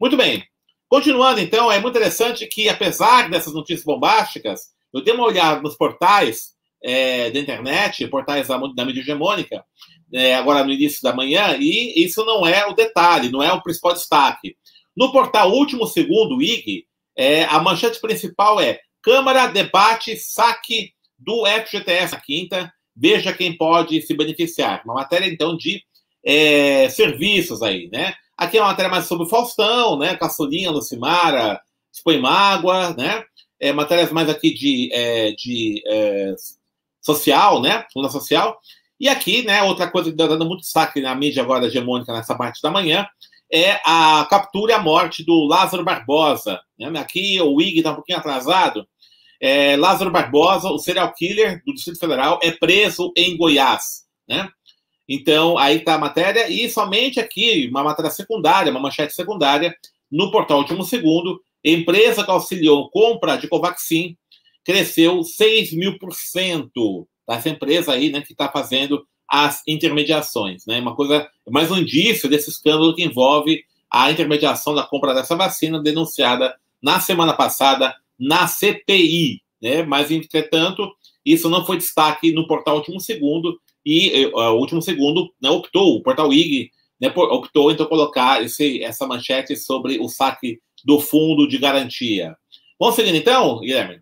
Muito 0.01 0.17
bem. 0.17 0.45
Continuando, 0.89 1.41
então, 1.41 1.73
é 1.73 1.81
muito 1.81 1.97
interessante 1.97 2.47
que, 2.47 2.69
apesar 2.69 3.31
dessas 3.31 3.55
notícias 3.55 3.85
bombásticas, 3.85 4.73
eu 4.93 5.03
dei 5.03 5.15
uma 5.15 5.25
olhada 5.25 5.63
nos 5.63 5.75
portais 5.75 6.51
é, 6.83 7.31
da 7.31 7.39
internet, 7.39 8.07
portais 8.09 8.49
da, 8.49 8.59
da 8.59 8.85
mídia 8.85 9.01
hegemônica, 9.01 9.65
é, 10.13 10.35
agora 10.35 10.63
no 10.65 10.73
início 10.73 11.01
da 11.03 11.15
manhã, 11.15 11.57
e 11.59 12.05
isso 12.05 12.25
não 12.25 12.47
é 12.47 12.67
o 12.67 12.75
detalhe, 12.75 13.31
não 13.31 13.43
é 13.43 13.51
o 13.53 13.63
principal 13.63 13.95
destaque. 13.95 14.57
No 14.97 15.13
portal 15.13 15.53
Último 15.53 15.87
Segundo, 15.87 16.43
IG, 16.43 16.87
é, 17.17 17.45
a 17.45 17.61
manchete 17.61 18.01
principal 18.01 18.61
é 18.61 18.81
Câmara 19.03 19.49
debate 19.49 20.17
saque 20.17 20.93
do 21.19 21.45
FGTS 21.45 22.13
na 22.13 22.21
quinta, 22.21 22.73
veja 22.95 23.33
quem 23.33 23.57
pode 23.57 24.01
se 24.03 24.15
beneficiar. 24.15 24.83
Uma 24.85 24.95
matéria, 24.95 25.27
então, 25.27 25.57
de 25.57 25.83
é, 26.25 26.89
serviços 26.89 27.63
aí, 27.63 27.89
né? 27.93 28.15
Aqui 28.37 28.59
é 28.59 28.61
uma 28.61 28.69
matéria 28.69 28.91
mais 28.91 29.07
sobre 29.07 29.27
o 29.27 29.29
Faustão, 29.29 29.99
né? 29.99 30.17
Caçulinha, 30.17 30.71
Lucimara, 30.71 31.61
Expõe 31.93 32.19
Mágoa, 32.19 32.95
né? 32.95 33.25
É, 33.59 33.73
matérias 33.73 34.11
mais 34.13 34.29
aqui 34.29 34.53
de, 34.53 34.89
é, 34.93 35.33
de 35.33 35.83
é, 35.87 36.35
social, 37.01 37.61
né? 37.61 37.85
Coluna 37.93 38.11
social. 38.11 38.59
E 38.99 39.09
aqui, 39.09 39.45
né, 39.45 39.65
outra 39.65 39.91
coisa 39.91 40.11
que 40.11 40.15
está 40.15 40.29
dando 40.29 40.47
muito 40.47 40.61
destaque 40.61 41.01
na 41.01 41.13
mídia 41.13 41.43
agora 41.43 41.67
hegemônica 41.67 42.13
nessa 42.13 42.37
parte 42.37 42.63
da 42.63 42.71
manhã, 42.71 43.05
é 43.53 43.81
a 43.85 44.27
captura 44.31 44.73
e 44.73 44.75
a 44.75 44.83
morte 44.83 45.23
do 45.25 45.45
Lázaro 45.45 45.85
Barbosa. 45.85 46.61
Né? 46.79 46.99
Aqui 46.99 47.41
o 47.41 47.61
IG 47.61 47.79
está 47.79 47.93
um 47.93 47.97
pouquinho 47.97 48.19
atrasado. 48.19 48.87
É, 49.41 49.77
Lázaro 49.77 50.11
Barbosa, 50.11 50.71
o 50.71 50.79
serial 50.79 51.13
killer 51.13 51.63
do 51.67 51.75
Distrito 51.75 51.99
Federal, 51.99 52.41
é 52.43 52.51
preso 52.51 53.13
em 53.17 53.37
Goiás. 53.37 54.05
Né? 54.27 54.49
Então, 55.09 55.59
aí 55.59 55.79
está 55.79 55.95
a 55.95 55.99
matéria, 55.99 56.49
e 56.49 56.71
somente 56.71 57.21
aqui, 57.21 57.69
uma 57.69 57.85
matéria 57.85 58.11
secundária, 58.11 58.71
uma 58.71 58.81
manchete 58.81 59.13
secundária, 59.13 59.75
no 60.11 60.31
portal 60.31 60.59
Último 60.59 60.85
Segundo, 60.85 61.43
empresa 61.63 62.25
que 62.25 62.31
auxiliou 62.31 62.89
compra 62.91 63.37
de 63.37 63.49
Covaxin 63.49 64.17
cresceu 64.65 65.23
6 65.23 65.73
mil 65.73 65.99
por 65.99 66.15
cento. 66.15 67.07
Essa 67.29 67.49
empresa 67.49 67.93
aí, 67.93 68.11
né, 68.11 68.21
que 68.21 68.33
está 68.33 68.49
fazendo 68.49 69.07
as 69.33 69.63
intermediações, 69.67 70.67
né? 70.67 70.79
Uma 70.79 70.95
coisa, 70.95 71.27
mais 71.49 71.71
um 71.71 71.79
indício 71.79 72.29
desse 72.29 72.51
escândalo 72.51 72.95
que 72.95 73.03
envolve 73.03 73.65
a 73.91 74.11
intermediação 74.11 74.75
da 74.75 74.83
compra 74.83 75.15
dessa 75.15 75.35
vacina 75.35 75.83
denunciada 75.83 76.55
na 76.83 77.01
semana 77.01 77.33
passada 77.33 77.97
na 78.21 78.47
CPI, 78.47 79.41
né? 79.61 79.85
Mas, 79.85 80.11
entretanto, 80.11 80.87
isso 81.25 81.49
não 81.49 81.65
foi 81.65 81.79
destaque 81.79 82.31
no 82.31 82.47
portal 82.47 82.77
Último 82.77 83.01
Segundo 83.01 83.59
e 83.87 84.27
uh, 84.27 84.39
o 84.39 84.59
Último 84.59 84.83
Segundo 84.83 85.33
né, 85.41 85.49
optou, 85.49 85.97
o 85.97 86.03
portal 86.03 86.31
IG, 86.31 86.71
né, 87.01 87.11
optou 87.17 87.73
então 87.73 87.87
colocar 87.87 88.43
esse, 88.43 88.85
essa 88.85 89.07
manchete 89.07 89.57
sobre 89.57 89.99
o 89.99 90.11
saque 90.11 90.61
do 90.85 91.01
fundo 91.01 91.49
de 91.49 91.57
garantia. 91.57 92.37
Vamos 92.79 92.97
seguindo 92.97 93.17
então, 93.17 93.61
Guilherme? 93.61 94.02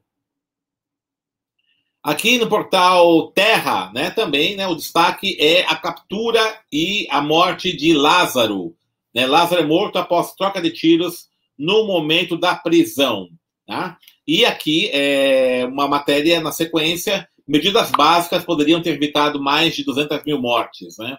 Aqui 2.03 2.39
no 2.39 2.49
portal 2.49 3.31
Terra, 3.33 3.91
né, 3.95 4.11
também, 4.11 4.57
né, 4.57 4.67
o 4.67 4.75
destaque 4.75 5.37
é 5.39 5.67
a 5.67 5.77
captura 5.77 6.41
e 6.73 7.07
a 7.11 7.21
morte 7.21 7.77
de 7.77 7.93
Lázaro. 7.93 8.75
Né? 9.15 9.27
Lázaro 9.27 9.63
é 9.63 9.67
morto 9.67 9.99
após 9.99 10.35
troca 10.35 10.63
de 10.63 10.71
tiros 10.71 11.29
no 11.59 11.87
momento 11.87 12.39
da 12.39 12.55
prisão. 12.55 13.29
Tá? 13.67 13.99
E 14.27 14.47
aqui 14.47 14.89
é 14.93 15.67
uma 15.71 15.87
matéria 15.87 16.41
na 16.41 16.53
sequência, 16.53 17.29
medidas 17.47 17.91
básicas 17.91 18.45
poderiam 18.45 18.81
ter 18.81 18.91
evitado 18.91 19.43
mais 19.43 19.77
de 19.77 19.85
200 19.85 20.25
mil 20.25 20.41
mortes. 20.41 20.97
Né? 20.99 21.19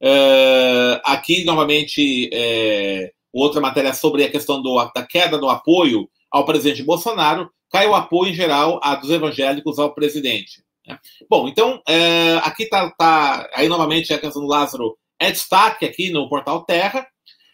Uh, 0.00 1.00
aqui, 1.04 1.44
novamente, 1.44 2.30
é, 2.32 3.10
outra 3.32 3.60
matéria 3.60 3.92
sobre 3.92 4.24
a 4.24 4.30
questão 4.30 4.62
do, 4.62 4.76
da 4.94 5.04
queda 5.04 5.36
do 5.38 5.48
apoio 5.48 6.08
ao 6.30 6.44
presidente 6.44 6.84
Bolsonaro, 6.84 7.50
cai 7.70 7.86
o 7.86 7.94
apoio 7.94 8.30
em 8.30 8.34
geral 8.34 8.80
a, 8.82 8.94
dos 8.94 9.10
evangélicos 9.10 9.78
ao 9.78 9.94
presidente. 9.94 10.62
Né? 10.86 10.98
Bom, 11.28 11.48
então, 11.48 11.80
é, 11.88 12.36
aqui 12.42 12.64
está, 12.64 12.90
tá, 12.90 13.48
aí 13.54 13.68
novamente 13.68 14.12
a 14.12 14.18
questão 14.18 14.42
do 14.42 14.48
Lázaro 14.48 14.96
é 15.18 15.30
destaque 15.30 15.84
aqui 15.84 16.10
no 16.10 16.28
portal 16.28 16.64
Terra. 16.64 17.06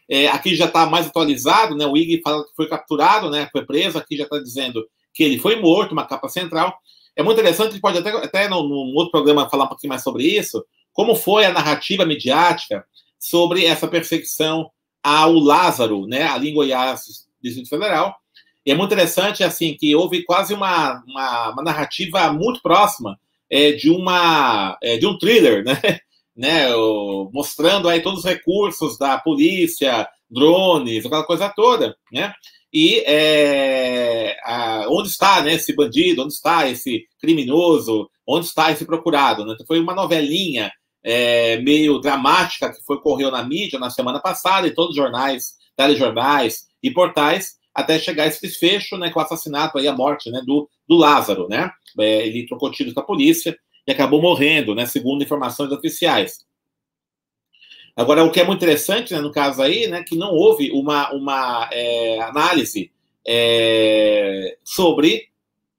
É, 0.08 0.28
aqui 0.28 0.54
já 0.54 0.66
está 0.66 0.86
mais 0.86 1.08
atualizado, 1.08 1.74
né? 1.74 1.84
O 1.84 1.96
IG 1.96 2.20
fala 2.22 2.44
que 2.44 2.54
foi 2.54 2.68
capturado, 2.68 3.28
né? 3.28 3.48
Foi 3.50 3.66
preso. 3.66 3.98
Aqui 3.98 4.16
já 4.16 4.22
está 4.22 4.38
dizendo 4.38 4.86
que 5.12 5.24
ele 5.24 5.38
foi 5.38 5.60
morto, 5.60 5.92
uma 5.92 6.06
capa 6.06 6.28
central. 6.28 6.78
É 7.16 7.22
muito 7.22 7.40
interessante, 7.40 7.68
a 7.68 7.72
gente 7.72 7.80
pode 7.80 7.98
até, 7.98 8.10
até 8.10 8.48
num 8.48 8.94
outro 8.94 9.10
programa 9.10 9.48
falar 9.48 9.64
um 9.64 9.68
pouquinho 9.68 9.88
mais 9.88 10.02
sobre 10.02 10.24
isso, 10.24 10.64
como 10.92 11.14
foi 11.14 11.46
a 11.46 11.52
narrativa 11.52 12.04
midiática 12.04 12.84
sobre 13.18 13.64
essa 13.64 13.88
perseguição 13.88 14.70
ao 15.02 15.32
Lázaro, 15.32 16.06
né? 16.06 16.24
Ali 16.24 16.50
em 16.50 16.54
Goiás, 16.54 17.26
Distrito 17.42 17.68
Federal, 17.68 18.14
e 18.66 18.72
é 18.72 18.74
muito 18.74 18.92
interessante, 18.92 19.44
assim, 19.44 19.74
que 19.74 19.94
houve 19.94 20.24
quase 20.24 20.52
uma, 20.52 21.00
uma, 21.06 21.50
uma 21.52 21.62
narrativa 21.62 22.32
muito 22.32 22.60
próxima 22.60 23.16
é, 23.48 23.70
de, 23.70 23.88
uma, 23.88 24.76
é, 24.82 24.98
de 24.98 25.06
um 25.06 25.16
thriller, 25.16 25.62
né? 25.64 26.00
né? 26.36 26.74
O, 26.74 27.30
mostrando 27.32 27.88
aí 27.88 28.02
todos 28.02 28.20
os 28.20 28.24
recursos 28.24 28.98
da 28.98 29.16
polícia, 29.18 30.08
drones, 30.28 31.06
aquela 31.06 31.24
coisa 31.24 31.48
toda, 31.48 31.96
né? 32.10 32.34
E 32.72 33.04
é, 33.06 34.36
a, 34.44 34.86
onde 34.90 35.08
está 35.10 35.40
né, 35.42 35.54
esse 35.54 35.72
bandido, 35.72 36.22
onde 36.22 36.32
está 36.32 36.68
esse 36.68 37.04
criminoso, 37.20 38.10
onde 38.26 38.46
está 38.46 38.72
esse 38.72 38.84
procurado. 38.84 39.46
Né? 39.46 39.52
Então, 39.54 39.64
foi 39.64 39.78
uma 39.78 39.94
novelinha 39.94 40.72
é, 41.04 41.58
meio 41.58 42.00
dramática 42.00 42.70
que 42.72 42.82
foi 42.84 43.00
correu 43.00 43.30
na 43.30 43.44
mídia 43.44 43.78
na 43.78 43.90
semana 43.90 44.18
passada, 44.18 44.66
em 44.66 44.74
todos 44.74 44.90
os 44.90 44.96
jornais, 44.96 45.54
telejornais 45.76 46.66
e 46.82 46.90
portais, 46.90 47.54
até 47.76 47.98
chegar 47.98 48.26
esse 48.26 48.40
desfecho, 48.40 48.96
né, 48.96 49.10
com 49.10 49.20
o 49.20 49.22
assassinato 49.22 49.78
aí, 49.78 49.86
a 49.86 49.94
morte, 49.94 50.30
né, 50.30 50.40
do, 50.44 50.68
do 50.88 50.96
Lázaro, 50.96 51.46
né? 51.48 51.70
É, 51.98 52.26
ele 52.26 52.46
trocou 52.46 52.70
tiros 52.70 52.94
com 52.94 53.00
a 53.00 53.04
polícia 53.04 53.56
e 53.86 53.92
acabou 53.92 54.20
morrendo, 54.20 54.74
né, 54.74 54.86
segundo 54.86 55.22
informações 55.22 55.70
oficiais. 55.70 56.38
Agora, 57.94 58.24
o 58.24 58.30
que 58.30 58.40
é 58.40 58.44
muito 58.44 58.62
interessante, 58.62 59.12
né, 59.12 59.20
no 59.20 59.30
caso 59.30 59.62
aí, 59.62 59.86
né, 59.86 60.02
que 60.02 60.16
não 60.16 60.32
houve 60.32 60.70
uma, 60.72 61.12
uma 61.12 61.68
é, 61.72 62.20
análise 62.20 62.90
é, 63.26 64.56
sobre 64.64 65.28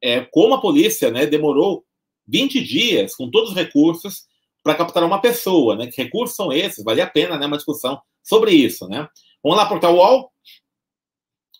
é, 0.01 0.21
como 0.21 0.53
a 0.53 0.61
polícia, 0.61 1.09
né, 1.11 1.25
demorou 1.25 1.83
20 2.27 2.61
dias 2.63 3.15
com 3.15 3.29
todos 3.29 3.51
os 3.51 3.55
recursos 3.55 4.25
para 4.63 4.75
capturar 4.75 5.07
uma 5.07 5.21
pessoa, 5.21 5.75
né? 5.77 5.87
Que 5.87 6.03
recursos 6.03 6.35
são 6.35 6.51
esses? 6.51 6.83
Vale 6.83 6.99
a 6.99 7.07
pena, 7.07 7.37
né, 7.37 7.45
uma 7.45 7.55
discussão 7.55 8.01
sobre 8.21 8.51
isso, 8.51 8.87
né? 8.87 9.07
Vamos 9.41 9.57
lá, 9.57 9.65
Portal 9.65 9.95
UOL. 9.95 10.29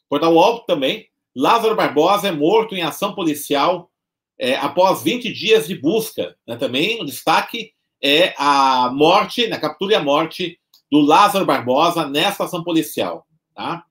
Portal 0.10 0.34
UOL 0.34 0.60
também. 0.62 1.08
Lázaro 1.36 1.76
Barbosa 1.76 2.30
é 2.30 2.32
morto 2.32 2.76
em 2.76 2.82
ação 2.82 3.14
policial 3.14 3.92
é, 4.40 4.56
após 4.56 5.04
20 5.04 5.32
dias 5.32 5.68
de 5.68 5.76
busca. 5.76 6.36
Né? 6.48 6.56
Também 6.56 7.02
o 7.02 7.06
destaque 7.06 7.72
é 8.02 8.34
a 8.38 8.92
morte, 8.94 9.44
na 9.44 9.56
né, 9.56 9.62
captura 9.62 9.94
e 9.94 9.96
a 9.96 10.04
morte 10.04 10.60
do 10.92 11.00
Lázaro 11.00 11.46
Barbosa 11.46 12.08
nessa 12.08 12.46
ação 12.46 12.64
policial. 12.64 13.26
Tá? 13.56 13.84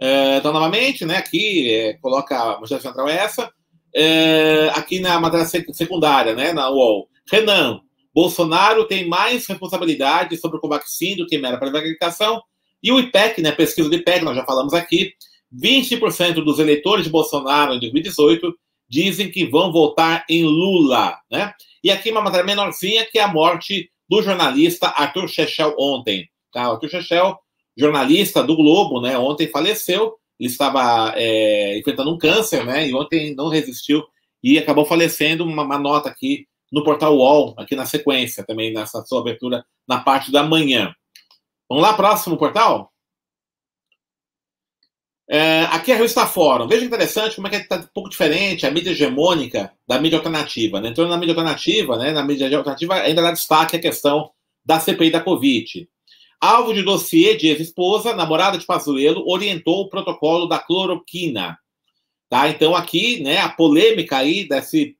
É, 0.00 0.38
então, 0.38 0.52
novamente, 0.52 1.04
né, 1.04 1.16
aqui 1.16 1.70
é, 1.70 1.94
coloca 1.94 2.36
a 2.36 2.60
manchete 2.60 2.82
central 2.82 3.08
essa. 3.08 3.52
É, 3.94 4.70
aqui 4.74 5.00
na 5.00 5.20
matéria 5.20 5.46
secundária, 5.46 6.34
né, 6.34 6.52
na 6.52 6.70
UOL. 6.70 7.08
Renan, 7.30 7.80
Bolsonaro 8.14 8.86
tem 8.86 9.08
mais 9.08 9.46
responsabilidade 9.46 10.36
sobre 10.36 10.56
o 10.58 10.60
Covaxin 10.60 11.16
do 11.16 11.26
que 11.26 11.38
mera 11.38 11.58
prevaricação. 11.58 12.42
E 12.82 12.90
o 12.90 12.98
IPEC, 12.98 13.40
né, 13.40 13.52
pesquisa 13.52 13.88
do 13.88 13.94
IPEC, 13.94 14.24
nós 14.24 14.36
já 14.36 14.44
falamos 14.44 14.74
aqui, 14.74 15.14
20% 15.54 16.44
dos 16.44 16.58
eleitores 16.58 17.04
de 17.04 17.10
Bolsonaro 17.10 17.74
em 17.74 17.80
2018 17.80 18.54
dizem 18.88 19.30
que 19.30 19.46
vão 19.46 19.72
votar 19.72 20.24
em 20.28 20.44
Lula, 20.44 21.18
né? 21.30 21.52
E 21.82 21.90
aqui 21.90 22.10
uma 22.10 22.20
matéria 22.20 22.44
menorzinha 22.44 23.06
que 23.10 23.18
é 23.18 23.22
a 23.22 23.28
morte 23.28 23.90
do 24.08 24.22
jornalista 24.22 24.88
Arthur 24.88 25.28
Chechel 25.28 25.74
ontem. 25.78 26.28
Tá? 26.52 26.66
Arthur 26.66 26.90
Chechel, 26.90 27.38
jornalista 27.76 28.42
do 28.42 28.54
Globo, 28.54 29.00
né? 29.00 29.16
Ontem 29.16 29.48
faleceu. 29.48 30.14
Ele 30.38 30.50
estava 30.50 31.14
é, 31.16 31.78
enfrentando 31.78 32.12
um 32.12 32.18
câncer, 32.18 32.64
né? 32.64 32.88
E 32.88 32.94
ontem 32.94 33.34
não 33.34 33.48
resistiu 33.48 34.04
e 34.42 34.58
acabou 34.58 34.84
falecendo. 34.84 35.44
Uma, 35.44 35.62
uma 35.62 35.78
nota 35.78 36.10
aqui 36.10 36.46
no 36.70 36.84
portal 36.84 37.16
UOL, 37.16 37.54
aqui 37.56 37.74
na 37.74 37.86
sequência, 37.86 38.44
também 38.44 38.72
nessa 38.72 39.02
sua 39.04 39.20
abertura 39.20 39.64
na 39.88 40.00
parte 40.00 40.30
da 40.30 40.42
manhã. 40.42 40.94
Vamos 41.68 41.82
lá, 41.82 41.94
próximo 41.94 42.36
portal? 42.36 42.91
É, 45.34 45.62
aqui 45.70 45.90
é 45.90 45.94
a 45.94 45.96
revista 45.96 46.26
Fórum. 46.26 46.68
Veja 46.68 46.84
interessante 46.84 47.36
como 47.36 47.46
é 47.46 47.50
que 47.50 47.56
está 47.56 47.76
um 47.76 47.88
pouco 47.94 48.10
diferente 48.10 48.66
a 48.66 48.70
mídia 48.70 48.90
hegemônica 48.90 49.72
da 49.88 49.98
mídia 49.98 50.18
alternativa. 50.18 50.78
Né? 50.78 50.90
Entrando 50.90 51.08
na 51.08 51.16
mídia 51.16 51.32
alternativa, 51.32 51.96
né, 51.96 52.12
na 52.12 52.22
mídia 52.22 52.54
alternativa 52.54 52.96
ainda 52.96 53.22
dá 53.22 53.32
destaque 53.32 53.74
a 53.74 53.80
questão 53.80 54.30
da 54.62 54.78
CPI 54.78 55.10
da 55.10 55.22
Covid. 55.22 55.88
Alvo 56.38 56.74
de 56.74 56.82
dossiê 56.82 57.34
de 57.34 57.48
ex-esposa, 57.48 58.14
namorada 58.14 58.58
de 58.58 58.66
Pazuello, 58.66 59.26
orientou 59.26 59.80
o 59.80 59.88
protocolo 59.88 60.44
da 60.44 60.58
cloroquina. 60.58 61.58
Tá? 62.28 62.50
Então 62.50 62.76
aqui, 62.76 63.22
né, 63.22 63.38
a 63.38 63.48
polêmica 63.48 64.18
aí 64.18 64.46
desse, 64.46 64.98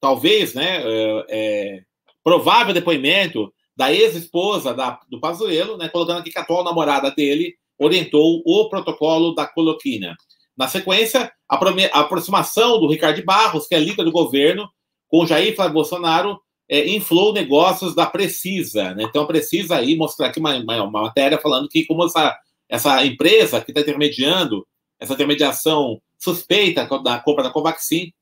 talvez, 0.00 0.54
né, 0.54 0.80
é, 0.84 1.26
é, 1.28 1.82
provável 2.24 2.72
depoimento 2.72 3.52
da 3.76 3.92
ex-esposa 3.92 4.74
do 5.10 5.20
Pazuello, 5.20 5.76
né, 5.76 5.90
colocando 5.90 6.20
aqui 6.20 6.30
que 6.30 6.38
a 6.38 6.40
atual 6.40 6.64
namorada 6.64 7.10
dele 7.10 7.56
orientou 7.78 8.42
o 8.44 8.68
protocolo 8.68 9.34
da 9.34 9.46
coloquina. 9.46 10.16
Na 10.56 10.68
sequência, 10.68 11.30
a 11.48 12.00
aproximação 12.00 12.80
do 12.80 12.88
Ricardo 12.88 13.22
Barros, 13.24 13.66
que 13.66 13.74
é 13.74 13.78
líder 13.78 14.04
do 14.04 14.12
governo, 14.12 14.68
com 15.08 15.26
Jair 15.26 15.54
Flávio 15.54 15.74
Bolsonaro, 15.74 16.40
é, 16.68 16.88
inflou 16.88 17.32
negócios 17.32 17.94
da 17.94 18.06
Precisa. 18.06 18.94
Né? 18.94 19.04
Então, 19.04 19.26
precisa 19.26 19.76
aí 19.76 19.96
mostrar 19.96 20.28
aqui 20.28 20.40
uma, 20.40 20.56
uma, 20.56 20.82
uma, 20.82 21.02
matéria 21.02 21.38
falando 21.38 21.68
que 21.68 21.84
como 21.84 22.04
essa, 22.04 22.36
essa 22.68 23.04
empresa 23.04 23.60
que 23.60 23.70
está 23.70 23.82
intermediando, 23.82 24.66
essa 24.98 25.12
intermediação 25.12 26.00
suspeita 26.18 26.86
da 27.02 27.20
compra 27.20 27.44
da 27.44 27.50
Covaxin, 27.50 28.12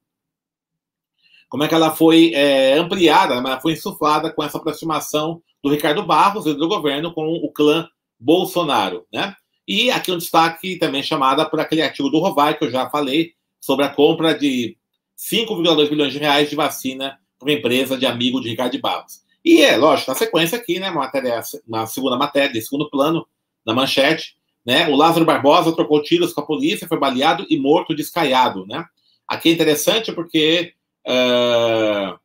como 1.49 1.63
é 1.63 1.69
que 1.69 1.75
ela 1.75 1.95
foi 1.95 2.33
é, 2.35 2.75
ampliada, 2.75 3.35
ela 3.35 3.61
foi 3.61 3.75
insuflada 3.75 4.33
com 4.33 4.43
essa 4.43 4.59
aproximação 4.59 5.41
do 5.63 5.71
Ricardo 5.71 6.05
Barros 6.05 6.47
e 6.47 6.55
do 6.55 6.69
governo 6.69 7.15
com 7.15 7.27
o 7.27 7.53
clã 7.53 7.89
Bolsonaro, 8.19 9.07
né? 9.13 9.35
E 9.66 9.90
aqui 9.90 10.12
um 10.12 10.18
destaque 10.18 10.76
também 10.76 11.02
chamada 11.02 11.49
por 11.49 11.59
aquele 11.61 11.83
artigo 11.83 12.11
do 12.11 12.18
Rovai, 12.18 12.56
que 12.56 12.64
eu 12.64 12.71
já 12.71 12.88
falei, 12.90 13.33
sobre 13.61 13.85
a 13.85 13.88
compra 13.88 14.35
de 14.35 14.76
5,2 15.16 15.88
bilhões 15.88 16.12
de 16.12 16.18
reais 16.18 16.50
de 16.50 16.56
vacina 16.56 17.18
para 17.38 17.49
uma 17.49 17.59
empresa 17.59 17.97
de 17.97 18.06
amigo 18.06 18.40
de 18.40 18.50
Ricardo 18.50 18.78
Barros. 18.78 19.23
E 19.44 19.62
é, 19.62 19.76
lógico, 19.76 20.11
na 20.11 20.16
sequência 20.16 20.59
aqui, 20.59 20.80
né, 20.80 20.90
matéria, 20.90 21.40
na 21.68 21.87
segunda 21.87 22.16
matéria, 22.16 22.61
segundo 22.61 22.88
plano, 22.88 23.26
na 23.64 23.75
manchete, 23.75 24.37
né, 24.64 24.88
o 24.88 24.97
Lázaro 24.97 25.25
Barbosa 25.25 25.75
trocou 25.75 26.02
tiros 26.02 26.33
com 26.33 26.40
a 26.40 26.47
polícia, 26.47 26.88
foi 26.88 26.99
baleado 26.99 27.47
e 27.50 27.59
morto 27.59 27.94
descaiado, 27.94 28.66
né? 28.66 28.85
Aqui 29.28 29.50
é 29.50 29.52
interessante 29.52 30.12
porque 30.12 30.73
uh, 31.06 32.18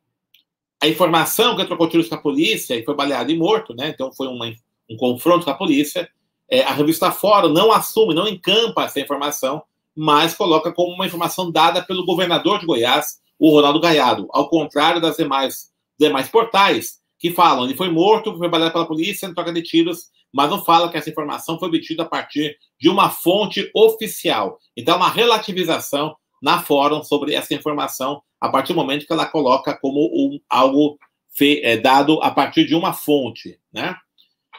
a 0.82 0.88
informação 0.88 1.56
que 1.56 1.64
trocou 1.64 1.88
tiros 1.88 2.08
com 2.08 2.14
a 2.14 2.20
polícia 2.20 2.74
e 2.74 2.84
foi 2.84 2.94
baleado 2.94 3.30
e 3.30 3.36
morto, 3.36 3.74
né? 3.74 3.88
Então 3.88 4.10
foi 4.12 4.26
uma, 4.26 4.50
um 4.88 4.96
confronto 4.96 5.44
com 5.44 5.50
a 5.50 5.54
polícia. 5.54 6.08
É, 6.50 6.62
a 6.62 6.72
revista 6.72 7.10
Fórum 7.12 7.48
não 7.48 7.70
assume, 7.70 8.14
não 8.14 8.26
encampa 8.26 8.84
essa 8.84 9.00
informação, 9.00 9.62
mas 9.96 10.34
coloca 10.34 10.72
como 10.72 10.94
uma 10.94 11.06
informação 11.06 11.50
dada 11.50 11.82
pelo 11.82 12.04
governador 12.04 12.58
de 12.58 12.66
Goiás, 12.66 13.20
o 13.38 13.50
Ronaldo 13.50 13.80
Gaiado, 13.80 14.28
ao 14.30 14.48
contrário 14.48 15.00
das 15.00 15.16
demais, 15.16 15.70
demais 15.98 16.28
portais 16.28 17.00
que 17.18 17.30
falam 17.30 17.64
ele 17.64 17.76
foi 17.76 17.90
morto, 17.90 18.36
foi 18.36 18.48
baleado 18.48 18.72
pela 18.72 18.86
polícia 18.86 19.26
em 19.26 19.34
troca 19.34 19.52
de 19.52 19.62
tiros, 19.62 20.06
mas 20.32 20.48
não 20.48 20.64
fala 20.64 20.90
que 20.90 20.96
essa 20.96 21.10
informação 21.10 21.58
foi 21.58 21.68
obtida 21.68 22.02
a 22.02 22.06
partir 22.06 22.56
de 22.78 22.88
uma 22.88 23.10
fonte 23.10 23.70
oficial. 23.74 24.58
Então, 24.76 24.96
uma 24.96 25.10
relativização 25.10 26.16
na 26.40 26.62
fórum 26.62 27.02
sobre 27.02 27.34
essa 27.34 27.52
informação 27.52 28.22
a 28.40 28.48
partir 28.48 28.72
do 28.72 28.76
momento 28.76 29.06
que 29.06 29.12
ela 29.12 29.26
coloca 29.26 29.76
como 29.76 30.06
um, 30.06 30.40
algo 30.48 30.98
fe, 31.28 31.60
é, 31.62 31.76
dado 31.76 32.22
a 32.22 32.30
partir 32.30 32.64
de 32.64 32.74
uma 32.74 32.92
fonte, 32.92 33.60
né? 33.72 33.96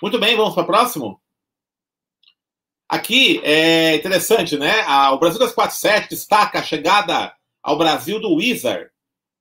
Muito 0.01 0.19
bem, 0.19 0.35
vamos 0.35 0.53
para 0.53 0.63
o 0.63 0.67
próximo? 0.67 1.20
Aqui 2.91 3.39
é 3.45 3.95
interessante, 3.95 4.57
né? 4.57 4.85
o 5.13 5.17
Brasil 5.17 5.39
das 5.39 5.53
47 5.53 6.09
destaca 6.09 6.59
a 6.59 6.61
chegada 6.61 7.33
ao 7.63 7.77
Brasil 7.77 8.19
do 8.19 8.35
Wizard, 8.35 8.89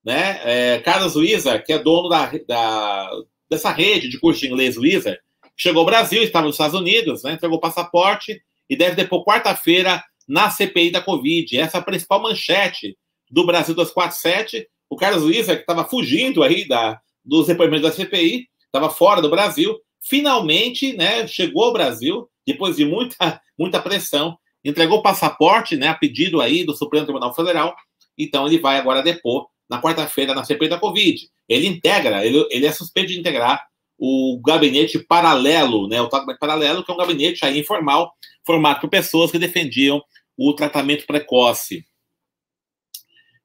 né? 0.05 0.41
É, 0.45 0.79
Carlos 0.79 1.17
Wizard, 1.17 1.65
que 1.65 1.73
é 1.73 1.79
dono 1.81 2.09
da, 2.09 2.31
da, 2.47 3.11
dessa 3.51 3.73
rede 3.73 4.09
de 4.09 4.21
curso 4.21 4.43
de 4.43 4.47
inglês 4.47 4.77
Wizard, 4.77 5.19
chegou 5.57 5.81
ao 5.81 5.87
Brasil, 5.87 6.23
estava 6.23 6.47
nos 6.47 6.55
Estados 6.55 6.79
Unidos, 6.79 7.25
né? 7.25 7.33
entregou 7.33 7.59
passaporte 7.59 8.41
e 8.69 8.77
deve 8.77 8.95
depor 8.95 9.25
quarta-feira 9.25 10.01
na 10.29 10.49
CPI 10.49 10.93
da 10.93 11.03
Covid. 11.03 11.59
Essa 11.59 11.79
é 11.79 11.81
a 11.81 11.85
principal 11.85 12.23
manchete 12.23 12.97
do 13.29 13.45
Brasil 13.45 13.75
247. 13.75 14.65
O 14.89 14.95
Carlos 14.95 15.25
Luiza, 15.25 15.57
que 15.57 15.63
estava 15.63 15.85
fugindo 15.85 16.45
aí 16.45 16.69
da, 16.69 17.01
dos 17.25 17.49
depoimentos 17.49 17.83
da 17.83 17.91
CPI, 17.91 18.49
estava 18.65 18.89
fora 18.89 19.21
do 19.21 19.29
Brasil, 19.29 19.77
finalmente 20.01 20.93
né, 20.95 21.27
chegou 21.27 21.65
ao 21.65 21.73
Brasil, 21.73 22.29
depois 22.47 22.77
de 22.77 22.85
muita, 22.85 23.41
muita 23.59 23.81
pressão, 23.81 24.39
entregou 24.65 24.99
o 24.99 25.03
passaporte 25.03 25.77
né, 25.77 25.89
a 25.89 25.95
pedido 25.95 26.41
aí 26.41 26.65
do 26.65 26.75
Supremo 26.75 27.07
Tribunal 27.07 27.35
Federal, 27.35 27.75
então 28.17 28.47
ele 28.47 28.59
vai 28.59 28.79
agora 28.79 29.03
depor 29.03 29.49
na 29.69 29.81
quarta-feira 29.81 30.35
na 30.35 30.45
CPI 30.45 30.69
da 30.69 30.79
Covid. 30.79 31.29
Ele 31.49 31.67
integra, 31.67 32.25
ele, 32.25 32.47
ele 32.51 32.67
é 32.67 32.73
suspeito 32.73 33.13
de 33.13 33.21
integrar 33.21 33.65
o 33.99 34.41
gabinete 34.45 34.99
paralelo, 34.99 35.87
né, 35.87 36.01
o 36.01 36.09
gabinete 36.09 36.39
paralelo, 36.39 36.85
que 36.85 36.91
é 36.91 36.95
um 36.95 36.99
gabinete 36.99 37.45
aí 37.45 37.61
informal, 37.61 38.13
formado 38.45 38.81
por 38.81 38.89
pessoas 38.89 39.31
que 39.31 39.39
defendiam 39.39 40.03
o 40.37 40.55
tratamento 40.55 41.07
precoce. 41.07 41.85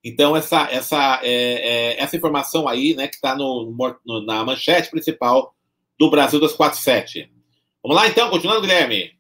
Então, 0.04 0.36
essa, 0.36 0.70
essa, 0.72 1.20
é, 1.24 1.34
é, 1.34 2.02
essa 2.02 2.15
informação 2.15 2.68
aí, 2.68 2.96
né, 2.96 3.08
que 3.08 3.15
está 3.15 3.36
no, 3.36 3.76
no, 4.06 4.26
na 4.26 4.46
manchete 4.46 4.89
principal 4.89 5.54
do 5.99 6.10
Brasil 6.10 6.39
247. 6.39 7.31
Vamos 7.84 7.97
lá, 7.97 8.08
então, 8.08 8.29
continuando, 8.29 8.62
Guilherme. 8.62 9.12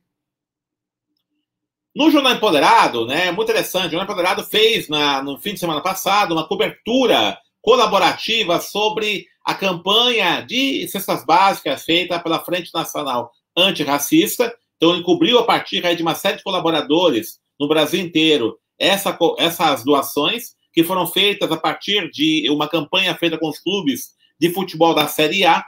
No 1.95 2.11
Jornal 2.11 2.33
Empoderado, 2.33 3.05
né, 3.05 3.31
muito 3.31 3.49
interessante, 3.49 3.87
o 3.87 3.91
Jornal 3.91 4.03
Empoderado 4.03 4.43
fez 4.43 4.89
na, 4.89 5.23
no 5.23 5.37
fim 5.37 5.53
de 5.53 5.59
semana 5.59 5.81
passado 5.81 6.33
uma 6.33 6.47
cobertura 6.47 7.37
colaborativa 7.61 8.59
sobre 8.59 9.25
a 9.45 9.53
campanha 9.53 10.41
de 10.41 10.87
cestas 10.87 11.25
básicas 11.25 11.83
feita 11.83 12.19
pela 12.19 12.43
Frente 12.43 12.71
Nacional 12.73 13.31
Antirracista. 13.55 14.53
Então, 14.75 14.93
ele 14.93 15.03
cobriu 15.03 15.39
a 15.39 15.45
partir 15.45 15.85
aí, 15.85 15.95
de 15.95 16.01
uma 16.01 16.15
série 16.15 16.37
de 16.37 16.43
colaboradores 16.43 17.39
no 17.59 17.67
Brasil 17.67 18.01
inteiro 18.01 18.59
essa, 18.77 19.17
essas 19.37 19.83
doações 19.83 20.55
que 20.73 20.83
foram 20.83 21.07
feitas 21.07 21.49
a 21.51 21.57
partir 21.57 22.11
de 22.11 22.49
uma 22.49 22.67
campanha 22.67 23.15
feita 23.15 23.37
com 23.37 23.47
os 23.47 23.59
clubes 23.59 24.09
de 24.39 24.51
futebol 24.51 24.93
da 24.93 25.07
Série 25.07 25.45
A. 25.45 25.63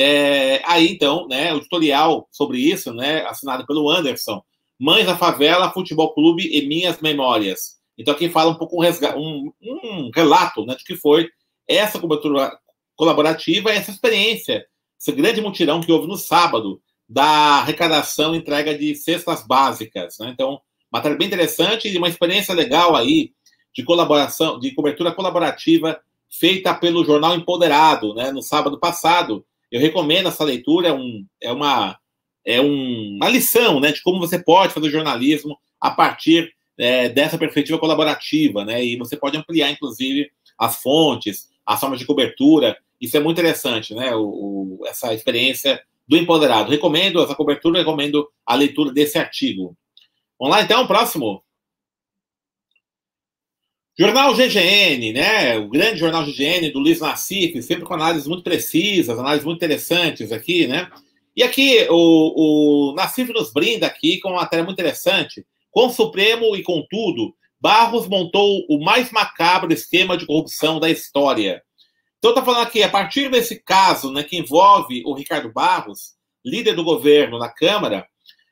É, 0.00 0.62
aí, 0.64 0.92
então, 0.92 1.26
né, 1.26 1.52
o 1.52 1.58
tutorial 1.58 2.28
sobre 2.30 2.58
isso, 2.58 2.94
né, 2.94 3.26
assinado 3.26 3.66
pelo 3.66 3.90
Anderson, 3.90 4.40
Mães 4.78 5.04
da 5.04 5.16
Favela, 5.16 5.72
Futebol 5.72 6.14
Clube 6.14 6.48
e 6.56 6.68
Minhas 6.68 7.00
Memórias. 7.00 7.78
Então, 7.98 8.14
aqui 8.14 8.28
fala 8.28 8.52
um 8.52 8.54
pouco 8.54 8.80
um, 8.80 9.52
um 9.60 10.10
relato 10.14 10.64
né, 10.64 10.76
de 10.76 10.84
que 10.84 10.94
foi 10.94 11.28
essa 11.66 11.98
cobertura 11.98 12.56
colaborativa, 12.94 13.72
essa 13.72 13.90
experiência, 13.90 14.64
esse 14.96 15.10
grande 15.10 15.40
mutirão 15.40 15.80
que 15.80 15.90
houve 15.90 16.06
no 16.06 16.16
sábado 16.16 16.80
da 17.08 17.24
arrecadação 17.58 18.36
e 18.36 18.38
entrega 18.38 18.78
de 18.78 18.94
cestas 18.94 19.44
básicas. 19.44 20.16
Né? 20.20 20.30
Então, 20.32 20.60
matéria 20.92 21.18
bem 21.18 21.26
interessante 21.26 21.88
e 21.88 21.98
uma 21.98 22.08
experiência 22.08 22.54
legal 22.54 22.94
aí 22.94 23.32
de 23.74 23.82
colaboração, 23.82 24.60
de 24.60 24.70
cobertura 24.76 25.10
colaborativa 25.10 26.00
feita 26.30 26.72
pelo 26.72 27.04
jornal 27.04 27.34
Empoderado, 27.34 28.14
né, 28.14 28.30
no 28.30 28.42
sábado 28.42 28.78
passado. 28.78 29.44
Eu 29.70 29.80
recomendo 29.80 30.28
essa 30.28 30.44
leitura, 30.44 30.88
é, 30.88 30.92
um, 30.92 31.24
é, 31.40 31.52
uma, 31.52 31.98
é 32.44 32.60
um, 32.60 33.16
uma 33.16 33.28
lição 33.28 33.80
né, 33.80 33.92
de 33.92 34.02
como 34.02 34.18
você 34.18 34.38
pode 34.38 34.72
fazer 34.72 34.90
jornalismo 34.90 35.58
a 35.80 35.90
partir 35.90 36.52
é, 36.78 37.08
dessa 37.08 37.36
perspectiva 37.36 37.78
colaborativa, 37.78 38.64
né, 38.64 38.84
e 38.84 38.96
você 38.96 39.16
pode 39.16 39.36
ampliar, 39.36 39.70
inclusive, 39.70 40.30
as 40.58 40.80
fontes, 40.80 41.48
as 41.66 41.80
formas 41.80 41.98
de 41.98 42.06
cobertura. 42.06 42.76
Isso 43.00 43.16
é 43.16 43.20
muito 43.20 43.38
interessante, 43.38 43.94
né, 43.94 44.14
o, 44.14 44.78
o, 44.80 44.86
essa 44.86 45.12
experiência 45.12 45.80
do 46.06 46.16
Empoderado. 46.16 46.70
Recomendo 46.70 47.22
essa 47.22 47.34
cobertura, 47.34 47.80
recomendo 47.80 48.28
a 48.46 48.54
leitura 48.54 48.92
desse 48.92 49.18
artigo. 49.18 49.76
Vamos 50.38 50.56
lá, 50.56 50.62
então, 50.62 50.86
próximo. 50.86 51.42
Jornal 54.00 54.32
GGN, 54.32 55.12
né? 55.12 55.58
O 55.58 55.68
grande 55.68 55.98
jornal 55.98 56.24
GGN 56.24 56.70
do 56.70 56.78
Luiz 56.78 57.00
Nassif, 57.00 57.60
sempre 57.62 57.84
com 57.84 57.94
análises 57.94 58.28
muito 58.28 58.44
precisas, 58.44 59.18
análises 59.18 59.44
muito 59.44 59.56
interessantes 59.56 60.30
aqui, 60.30 60.68
né? 60.68 60.88
E 61.34 61.42
aqui 61.42 61.84
o, 61.90 62.90
o 62.90 62.94
Nassif 62.94 63.32
nos 63.32 63.52
brinda 63.52 63.88
aqui 63.88 64.20
com 64.20 64.28
uma 64.28 64.42
matéria 64.42 64.64
muito 64.64 64.78
interessante. 64.78 65.44
Com 65.72 65.88
o 65.88 65.90
Supremo 65.90 66.54
e 66.54 66.62
com 66.62 66.86
tudo, 66.88 67.34
Barros 67.60 68.06
montou 68.06 68.64
o 68.68 68.78
mais 68.84 69.10
macabro 69.10 69.72
esquema 69.72 70.16
de 70.16 70.26
corrupção 70.26 70.78
da 70.78 70.88
história. 70.88 71.60
Então 72.18 72.32
tá 72.32 72.44
falando 72.44 72.68
aqui, 72.68 72.84
a 72.84 72.88
partir 72.88 73.28
desse 73.28 73.60
caso, 73.60 74.12
né, 74.12 74.22
que 74.22 74.38
envolve 74.38 75.02
o 75.04 75.12
Ricardo 75.12 75.52
Barros, 75.52 76.12
líder 76.44 76.76
do 76.76 76.84
governo 76.84 77.36
na 77.36 77.48
Câmara, 77.48 78.06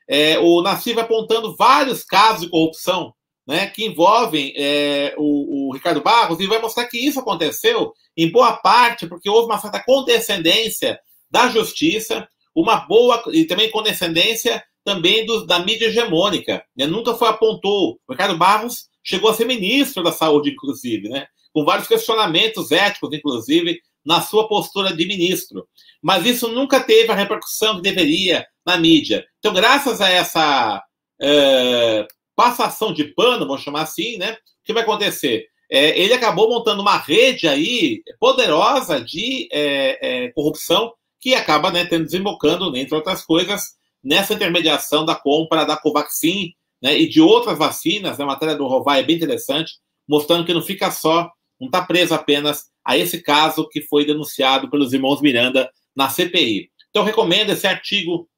é, 0.09 0.37
o 0.39 0.61
Nassif 0.61 0.99
apontando 0.99 1.55
vários 1.55 2.03
casos 2.03 2.41
de 2.41 2.49
corrupção 2.49 3.13
né, 3.47 3.67
que 3.67 3.85
envolvem 3.85 4.53
é, 4.57 5.15
o, 5.17 5.69
o, 5.69 5.73
Ricardo 5.73 6.01
Barros, 6.01 6.39
e 6.39 6.47
vai 6.47 6.59
mostrar 6.59 6.85
que 6.85 6.97
isso 6.97 7.19
aconteceu 7.19 7.93
em 8.15 8.29
boa 8.29 8.57
parte 8.57 9.07
porque 9.07 9.29
houve 9.29 9.45
uma 9.45 9.57
certa 9.57 9.81
condescendência 9.81 10.99
da 11.31 11.47
justiça, 11.47 12.27
uma 12.53 12.77
boa 12.77 13.23
e 13.31 13.45
também 13.45 13.71
condescendência 13.71 14.61
também 14.83 15.25
do, 15.25 15.45
da 15.45 15.59
mídia 15.59 15.87
hegemônica. 15.87 16.63
Né? 16.75 16.85
Nunca 16.85 17.13
foi 17.13 17.29
apontou. 17.29 17.99
O 18.07 18.11
Ricardo 18.11 18.37
Barros 18.37 18.87
chegou 19.03 19.29
a 19.29 19.33
ser 19.33 19.45
ministro 19.45 20.03
da 20.03 20.11
saúde, 20.11 20.49
inclusive, 20.49 21.07
né? 21.07 21.27
com 21.53 21.63
vários 21.63 21.87
questionamentos 21.87 22.71
éticos, 22.71 23.13
inclusive, 23.13 23.79
na 24.05 24.21
sua 24.21 24.47
postura 24.47 24.93
de 24.93 25.05
ministro. 25.05 25.67
Mas 26.01 26.25
isso 26.25 26.47
nunca 26.49 26.79
teve 26.79 27.11
a 27.11 27.15
repercussão 27.15 27.77
que 27.77 27.81
deveria 27.81 28.45
na 28.65 28.77
mídia. 28.77 29.25
Então, 29.39 29.53
graças 29.53 30.01
a 30.01 30.09
essa 30.09 30.83
é, 31.21 32.07
passação 32.37 32.93
de 32.93 33.03
pano, 33.03 33.47
vamos 33.47 33.63
chamar 33.63 33.81
assim, 33.81 34.15
né? 34.17 34.33
O 34.33 34.37
que 34.63 34.71
vai 34.71 34.83
acontecer? 34.83 35.47
É, 35.69 35.99
ele 35.99 36.13
acabou 36.13 36.47
montando 36.47 36.81
uma 36.81 36.95
rede 36.95 37.47
aí 37.47 38.03
poderosa 38.19 39.03
de 39.03 39.49
é, 39.51 40.25
é, 40.25 40.31
corrupção 40.31 40.93
que 41.19 41.33
acaba 41.33 41.71
né, 41.71 41.83
tendo, 41.85 42.05
desembocando, 42.05 42.77
entre 42.77 42.95
outras 42.95 43.25
coisas, 43.25 43.75
nessa 44.03 44.35
intermediação 44.35 45.03
da 45.03 45.15
compra 45.15 45.65
da 45.65 45.75
Covaxin 45.75 46.53
né, 46.81 46.95
e 46.97 47.09
de 47.09 47.19
outras 47.19 47.57
vacinas. 47.57 48.19
Né, 48.19 48.23
a 48.23 48.27
matéria 48.27 48.55
do 48.55 48.67
Rovai 48.67 48.99
é 48.99 49.03
bem 49.03 49.15
interessante, 49.15 49.73
mostrando 50.07 50.45
que 50.45 50.53
não 50.53 50.61
fica 50.61 50.91
só, 50.91 51.29
não 51.59 51.67
está 51.67 51.81
preso 51.81 52.13
apenas 52.13 52.65
a 52.85 52.95
esse 52.95 53.21
caso 53.21 53.67
que 53.67 53.81
foi 53.81 54.05
denunciado 54.05 54.69
pelos 54.69 54.93
irmãos 54.93 55.21
Miranda 55.21 55.69
na 55.95 56.07
CPI. 56.07 56.69
Então, 56.91 57.03
recomendo 57.03 57.49
esse 57.49 57.65
artigo 57.65 58.29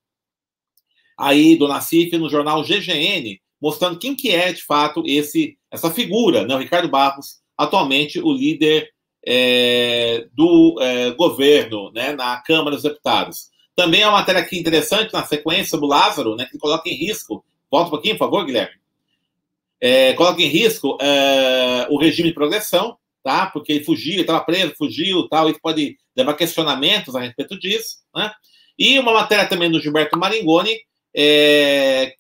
aí 1.18 1.58
do 1.58 1.68
Nacife 1.68 2.18
no 2.18 2.30
jornal 2.30 2.64
GGN, 2.64 3.40
mostrando 3.62 4.00
quem 4.00 4.16
que 4.16 4.32
é, 4.32 4.52
de 4.54 4.64
fato, 4.64 5.04
esse 5.06 5.58
essa 5.72 5.92
figura, 5.92 6.46
né, 6.46 6.56
o 6.56 6.60
Ricardo 6.60 6.90
Barros, 6.90 7.40
atualmente 7.58 8.20
o 8.20 8.32
líder 8.32 8.90
é, 9.26 10.28
do 10.34 10.78
é, 10.82 11.12
governo 11.12 11.92
né, 11.92 12.14
na 12.14 12.42
Câmara 12.42 12.76
dos 12.76 12.84
Deputados. 12.84 13.50
Também 13.76 14.02
é 14.02 14.08
uma 14.08 14.18
matéria 14.18 14.42
aqui 14.42 14.58
interessante 14.58 15.14
na 15.14 15.26
sequência 15.26 15.78
do 15.78 15.86
Lázaro, 15.86 16.36
né, 16.36 16.48
que 16.50 16.58
coloca 16.58 16.90
em 16.90 16.96
risco. 16.96 17.46
Volta 17.70 17.88
um 17.88 17.92
pouquinho, 17.92 18.16
por 18.16 18.26
favor, 18.26 18.46
Guilherme. 18.46 18.80
É, 19.82 20.14
coloca 20.14 20.42
em 20.42 20.48
risco 20.48 20.98
é, 21.00 21.88
o 21.90 21.98
regime 21.98 22.30
de 22.30 22.36
progressão, 22.36 22.98
tá? 23.24 23.46
Porque 23.46 23.72
ele 23.74 23.86
fugiu, 23.86 24.20
estava 24.20 24.42
preso, 24.42 24.74
fugiu, 24.78 25.28
tal. 25.30 25.50
Isso 25.50 25.60
pode 25.62 25.98
levar 26.16 26.34
questionamentos 26.34 27.16
a 27.16 27.22
respeito 27.22 27.58
disso, 27.58 27.98
né? 28.14 28.32
E 28.78 29.00
uma 29.00 29.14
matéria 29.14 29.46
também 29.46 29.72
do 29.72 29.80
Gilberto 29.80 30.18
Maringoni, 30.18 30.78
é, 31.14 32.14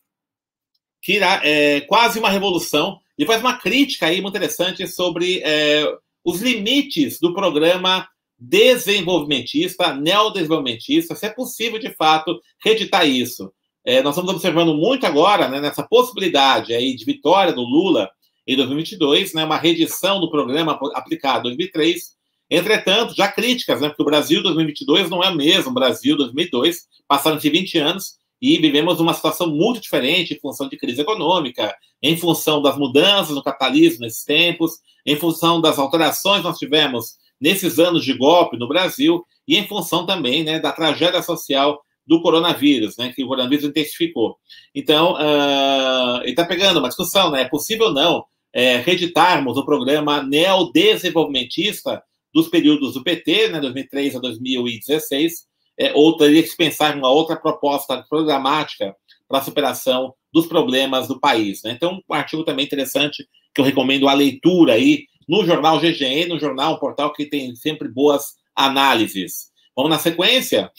irá, 1.14 1.42
é 1.44 1.82
quase 1.82 2.20
uma 2.20 2.30
revolução. 2.30 3.00
E 3.18 3.26
faz 3.26 3.42
uma 3.42 3.58
crítica 3.58 4.06
aí 4.06 4.22
muito 4.22 4.36
interessante 4.36 4.88
sobre 4.88 5.42
é, 5.44 5.86
os 6.24 6.42
limites 6.42 7.20
do 7.20 7.34
programa 7.34 8.08
desenvolvimentista, 8.40 9.94
neodesenvolvimentista, 9.94 11.14
se 11.16 11.26
é 11.26 11.30
possível, 11.30 11.78
de 11.78 11.94
fato, 11.96 12.40
reeditar 12.64 13.06
isso. 13.06 13.52
É, 13.86 14.02
nós 14.02 14.16
estamos 14.16 14.32
observando 14.34 14.74
muito 14.74 15.06
agora, 15.06 15.50
né, 15.50 15.60
nessa 15.60 15.84
possibilidade 15.84 16.74
aí 16.74 16.96
de 16.96 17.04
vitória 17.04 17.52
do 17.52 17.62
Lula 17.62 18.10
em 18.48 18.56
2022, 18.56 19.34
né, 19.34 19.44
uma 19.44 19.58
reedição 19.58 20.22
do 20.22 20.30
programa 20.30 20.80
aplicado 20.94 21.50
em 21.50 21.56
2003. 21.56 22.18
Entretanto, 22.50 23.14
já 23.14 23.28
críticas, 23.28 23.82
né, 23.82 23.90
porque 23.90 24.02
o 24.02 24.06
Brasil 24.06 24.42
2022 24.42 25.10
não 25.10 25.22
é 25.24 25.30
o 25.30 25.36
mesmo 25.36 25.74
Brasil 25.74 26.16
2002, 26.16 26.88
passaram-se 27.08 27.50
20 27.50 27.78
anos, 27.78 28.16
e 28.42 28.58
vivemos 28.58 29.00
uma 29.00 29.14
situação 29.14 29.48
muito 29.48 29.82
diferente 29.82 30.34
em 30.34 30.40
função 30.40 30.70
de 30.70 30.78
crise 30.78 31.02
econômica, 31.02 31.76
em 32.02 32.18
função 32.18 32.62
das 32.62 32.78
mudanças 32.78 33.36
no 33.36 33.44
capitalismo 33.44 34.02
nesses 34.02 34.24
tempos, 34.24 34.80
em 35.06 35.16
função 35.16 35.60
das 35.60 35.78
alterações 35.78 36.42
que 36.42 36.48
nós 36.48 36.58
tivemos 36.58 37.18
nesses 37.40 37.80
anos 37.80 38.04
de 38.04 38.14
golpe 38.14 38.58
no 38.58 38.68
Brasil 38.68 39.26
e 39.48 39.58
em 39.58 39.68
função 39.68 40.06
também 40.06 40.44
né, 40.44 40.60
da 40.60 40.72
tragédia 40.72 41.22
social 41.22 41.82
do 42.06 42.22
coronavírus, 42.22 42.98
né, 42.98 43.14
que 43.14 43.24
o 43.24 43.28
coronavírus 43.28 43.66
intensificou. 43.66 44.38
Então, 44.74 45.14
uh, 45.14 46.22
ele 46.22 46.32
está 46.32 46.46
pegando 46.46 46.80
uma 46.80 46.88
discussão, 46.88 47.32
né, 47.32 47.42
é 47.42 47.46
possível 47.46 47.88
ou 47.88 47.94
não 47.94 48.26
é, 48.54 48.78
reeditarmos 48.78 49.58
o 49.58 49.66
programa 49.66 50.24
neodesenvolvimentista 50.24 52.02
dos 52.34 52.48
períodos 52.48 52.94
do 52.94 53.04
PT, 53.04 53.50
né, 53.50 53.60
2003 53.60 54.16
a 54.16 54.20
2016, 54.20 55.48
é, 55.80 55.94
ou 55.94 56.18
teria 56.18 56.44
que 56.44 56.56
pensar 56.58 56.94
em 56.94 57.00
uma 57.00 57.10
outra 57.10 57.38
proposta 57.38 58.06
programática 58.10 58.94
para 59.28 59.40
a 59.40 59.44
superação 59.44 60.14
dos 60.32 60.46
problemas 60.46 61.08
do 61.08 61.20
país. 61.20 61.64
Né? 61.64 61.72
Então, 61.72 62.02
um 62.08 62.14
artigo 62.14 62.44
também 62.44 62.66
interessante 62.66 63.26
que 63.54 63.62
eu 63.62 63.66
recomendo 63.66 64.10
a 64.10 64.14
leitura 64.14 64.74
aí 64.74 65.06
no 65.28 65.46
jornal 65.46 65.80
GGN, 65.80 66.28
no 66.28 66.40
jornal, 66.40 66.74
um 66.74 66.80
portal 66.80 67.14
que 67.14 67.26
tem 67.26 67.56
sempre 67.56 67.88
boas 67.88 68.36
análises. 68.56 69.52
Vamos 69.76 69.92
na 69.92 70.00
sequência? 70.00 70.70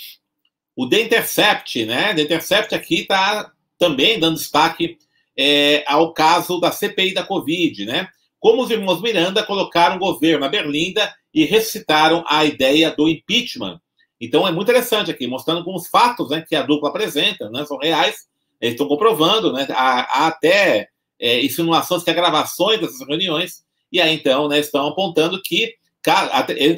O 0.77 0.89
The 0.89 1.03
Intercept, 1.03 1.85
né? 1.87 2.13
The 2.15 2.23
Intercept 2.23 2.75
aqui 2.75 3.01
está 3.01 3.51
também 3.79 4.19
dando 4.19 4.37
destaque 4.37 4.99
é, 5.37 5.85
ao 5.87 6.13
caso 6.13 6.61
da 6.61 6.71
CPI 6.71 7.15
da 7.15 7.23
Covid, 7.23 7.87
né? 7.87 8.09
Como 8.39 8.63
os 8.63 8.71
irmãos 8.71 9.01
Miranda 9.01 9.43
colocaram 9.43 9.97
o 9.97 10.01
governo 10.01 10.41
na 10.41 10.49
berlinda 10.49 11.15
e 11.33 11.45
ressuscitaram 11.45 12.25
a 12.27 12.45
ideia 12.45 12.91
do 12.91 13.09
impeachment 13.09 13.81
então 14.21 14.47
é 14.47 14.53
muito 14.53 14.71
interessante 14.71 15.11
aqui, 15.11 15.27
mostrando 15.27 15.65
com 15.65 15.75
os 15.75 15.89
fatos 15.89 16.31
né, 16.31 16.45
que 16.47 16.55
a 16.55 16.63
dupla 16.63 16.91
apresenta, 16.91 17.49
né, 17.51 17.65
são 17.65 17.79
reais, 17.79 18.29
eles 18.61 18.75
estão 18.75 18.87
comprovando, 18.87 19.53
né, 19.53 19.67
há, 19.71 20.25
há 20.25 20.27
até 20.27 20.89
é, 21.19 21.45
insinuações 21.45 22.03
que 22.03 22.11
há 22.11 22.15
gravações 22.15 22.81
dessas 22.81 23.07
reuniões, 23.07 23.63
e 23.91 24.01
aí 24.01 24.15
então 24.15 24.49
né, 24.49 24.59
estão 24.59 24.89
apontando 24.89 25.41
que 25.43 25.75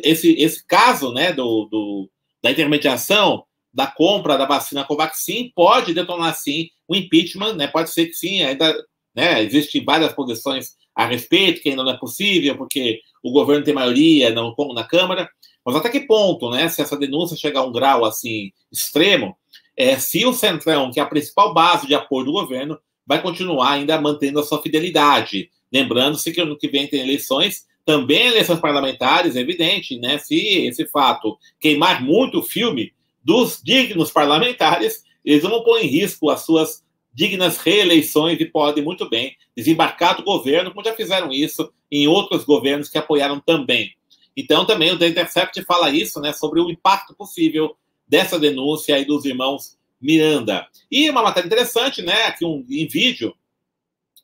esse, 0.02 0.32
esse 0.34 0.66
caso 0.66 1.12
né, 1.12 1.32
do, 1.32 1.66
do, 1.70 2.10
da 2.42 2.50
intermediação 2.50 3.44
da 3.72 3.86
compra 3.86 4.36
da 4.36 4.44
vacina 4.44 4.84
Covaxin 4.84 5.50
pode 5.54 5.94
detonar 5.94 6.34
sim 6.36 6.68
o 6.86 6.94
impeachment, 6.94 7.54
né, 7.54 7.66
pode 7.66 7.90
ser 7.90 8.06
que 8.06 8.14
sim, 8.14 8.42
ainda 8.42 8.74
né, 9.14 9.42
existem 9.42 9.84
várias 9.84 10.12
posições 10.12 10.76
a 10.94 11.06
respeito, 11.06 11.62
que 11.62 11.70
ainda 11.70 11.82
não 11.82 11.92
é 11.92 11.96
possível, 11.96 12.56
porque 12.56 13.00
o 13.22 13.32
governo 13.32 13.64
tem 13.64 13.72
maioria, 13.72 14.30
não 14.30 14.54
como 14.54 14.74
na 14.74 14.84
Câmara, 14.84 15.28
mas 15.64 15.76
até 15.76 15.88
que 15.88 16.00
ponto, 16.00 16.50
né, 16.50 16.68
se 16.68 16.82
essa 16.82 16.96
denúncia 16.96 17.36
chegar 17.36 17.60
a 17.60 17.64
um 17.64 17.72
grau 17.72 18.04
assim 18.04 18.52
extremo, 18.70 19.36
é, 19.76 19.98
se 19.98 20.24
o 20.26 20.32
Centrão, 20.32 20.90
que 20.90 21.00
é 21.00 21.02
a 21.02 21.06
principal 21.06 21.54
base 21.54 21.86
de 21.86 21.94
apoio 21.94 22.26
do 22.26 22.32
governo, 22.32 22.78
vai 23.06 23.22
continuar 23.22 23.72
ainda 23.72 24.00
mantendo 24.00 24.40
a 24.40 24.42
sua 24.42 24.62
fidelidade. 24.62 25.50
Lembrando-se 25.72 26.32
que 26.32 26.40
ano 26.40 26.58
que 26.58 26.68
vem 26.68 26.86
tem 26.86 27.00
eleições, 27.00 27.66
também 27.84 28.28
eleições 28.28 28.60
parlamentares, 28.60 29.34
é 29.34 29.40
evidente, 29.40 29.98
né? 29.98 30.18
Se 30.18 30.36
esse 30.66 30.86
fato 30.86 31.36
queimar 31.58 32.02
muito 32.02 32.38
o 32.38 32.42
filme 32.42 32.92
dos 33.24 33.60
dignos 33.62 34.10
parlamentares, 34.10 35.02
eles 35.24 35.42
vão 35.42 35.62
pôr 35.62 35.78
em 35.78 35.86
risco 35.86 36.30
as 36.30 36.44
suas 36.44 36.82
dignas 37.14 37.58
reeleições 37.58 38.40
e 38.40 38.46
podem 38.46 38.82
muito 38.82 39.08
bem 39.08 39.36
desembarcar 39.56 40.16
do 40.16 40.22
governo, 40.22 40.70
como 40.70 40.84
já 40.84 40.94
fizeram 40.94 41.30
isso 41.30 41.72
em 41.90 42.06
outros 42.08 42.44
governos 42.44 42.88
que 42.88 42.98
apoiaram 42.98 43.40
também. 43.40 43.90
Então, 44.36 44.64
também 44.64 44.92
o 44.92 44.98
The 44.98 45.08
Intercept 45.08 45.62
fala 45.64 45.90
isso, 45.90 46.20
né, 46.20 46.32
sobre 46.32 46.60
o 46.60 46.70
impacto 46.70 47.14
possível 47.14 47.76
dessa 48.06 48.38
denúncia 48.38 48.94
aí 48.94 49.04
dos 49.04 49.24
irmãos 49.24 49.76
Miranda. 50.00 50.66
E 50.90 51.08
uma 51.08 51.22
matéria 51.22 51.46
interessante, 51.46 52.02
né, 52.02 52.24
aqui 52.24 52.44
um, 52.44 52.64
em 52.68 52.86
vídeo, 52.88 53.34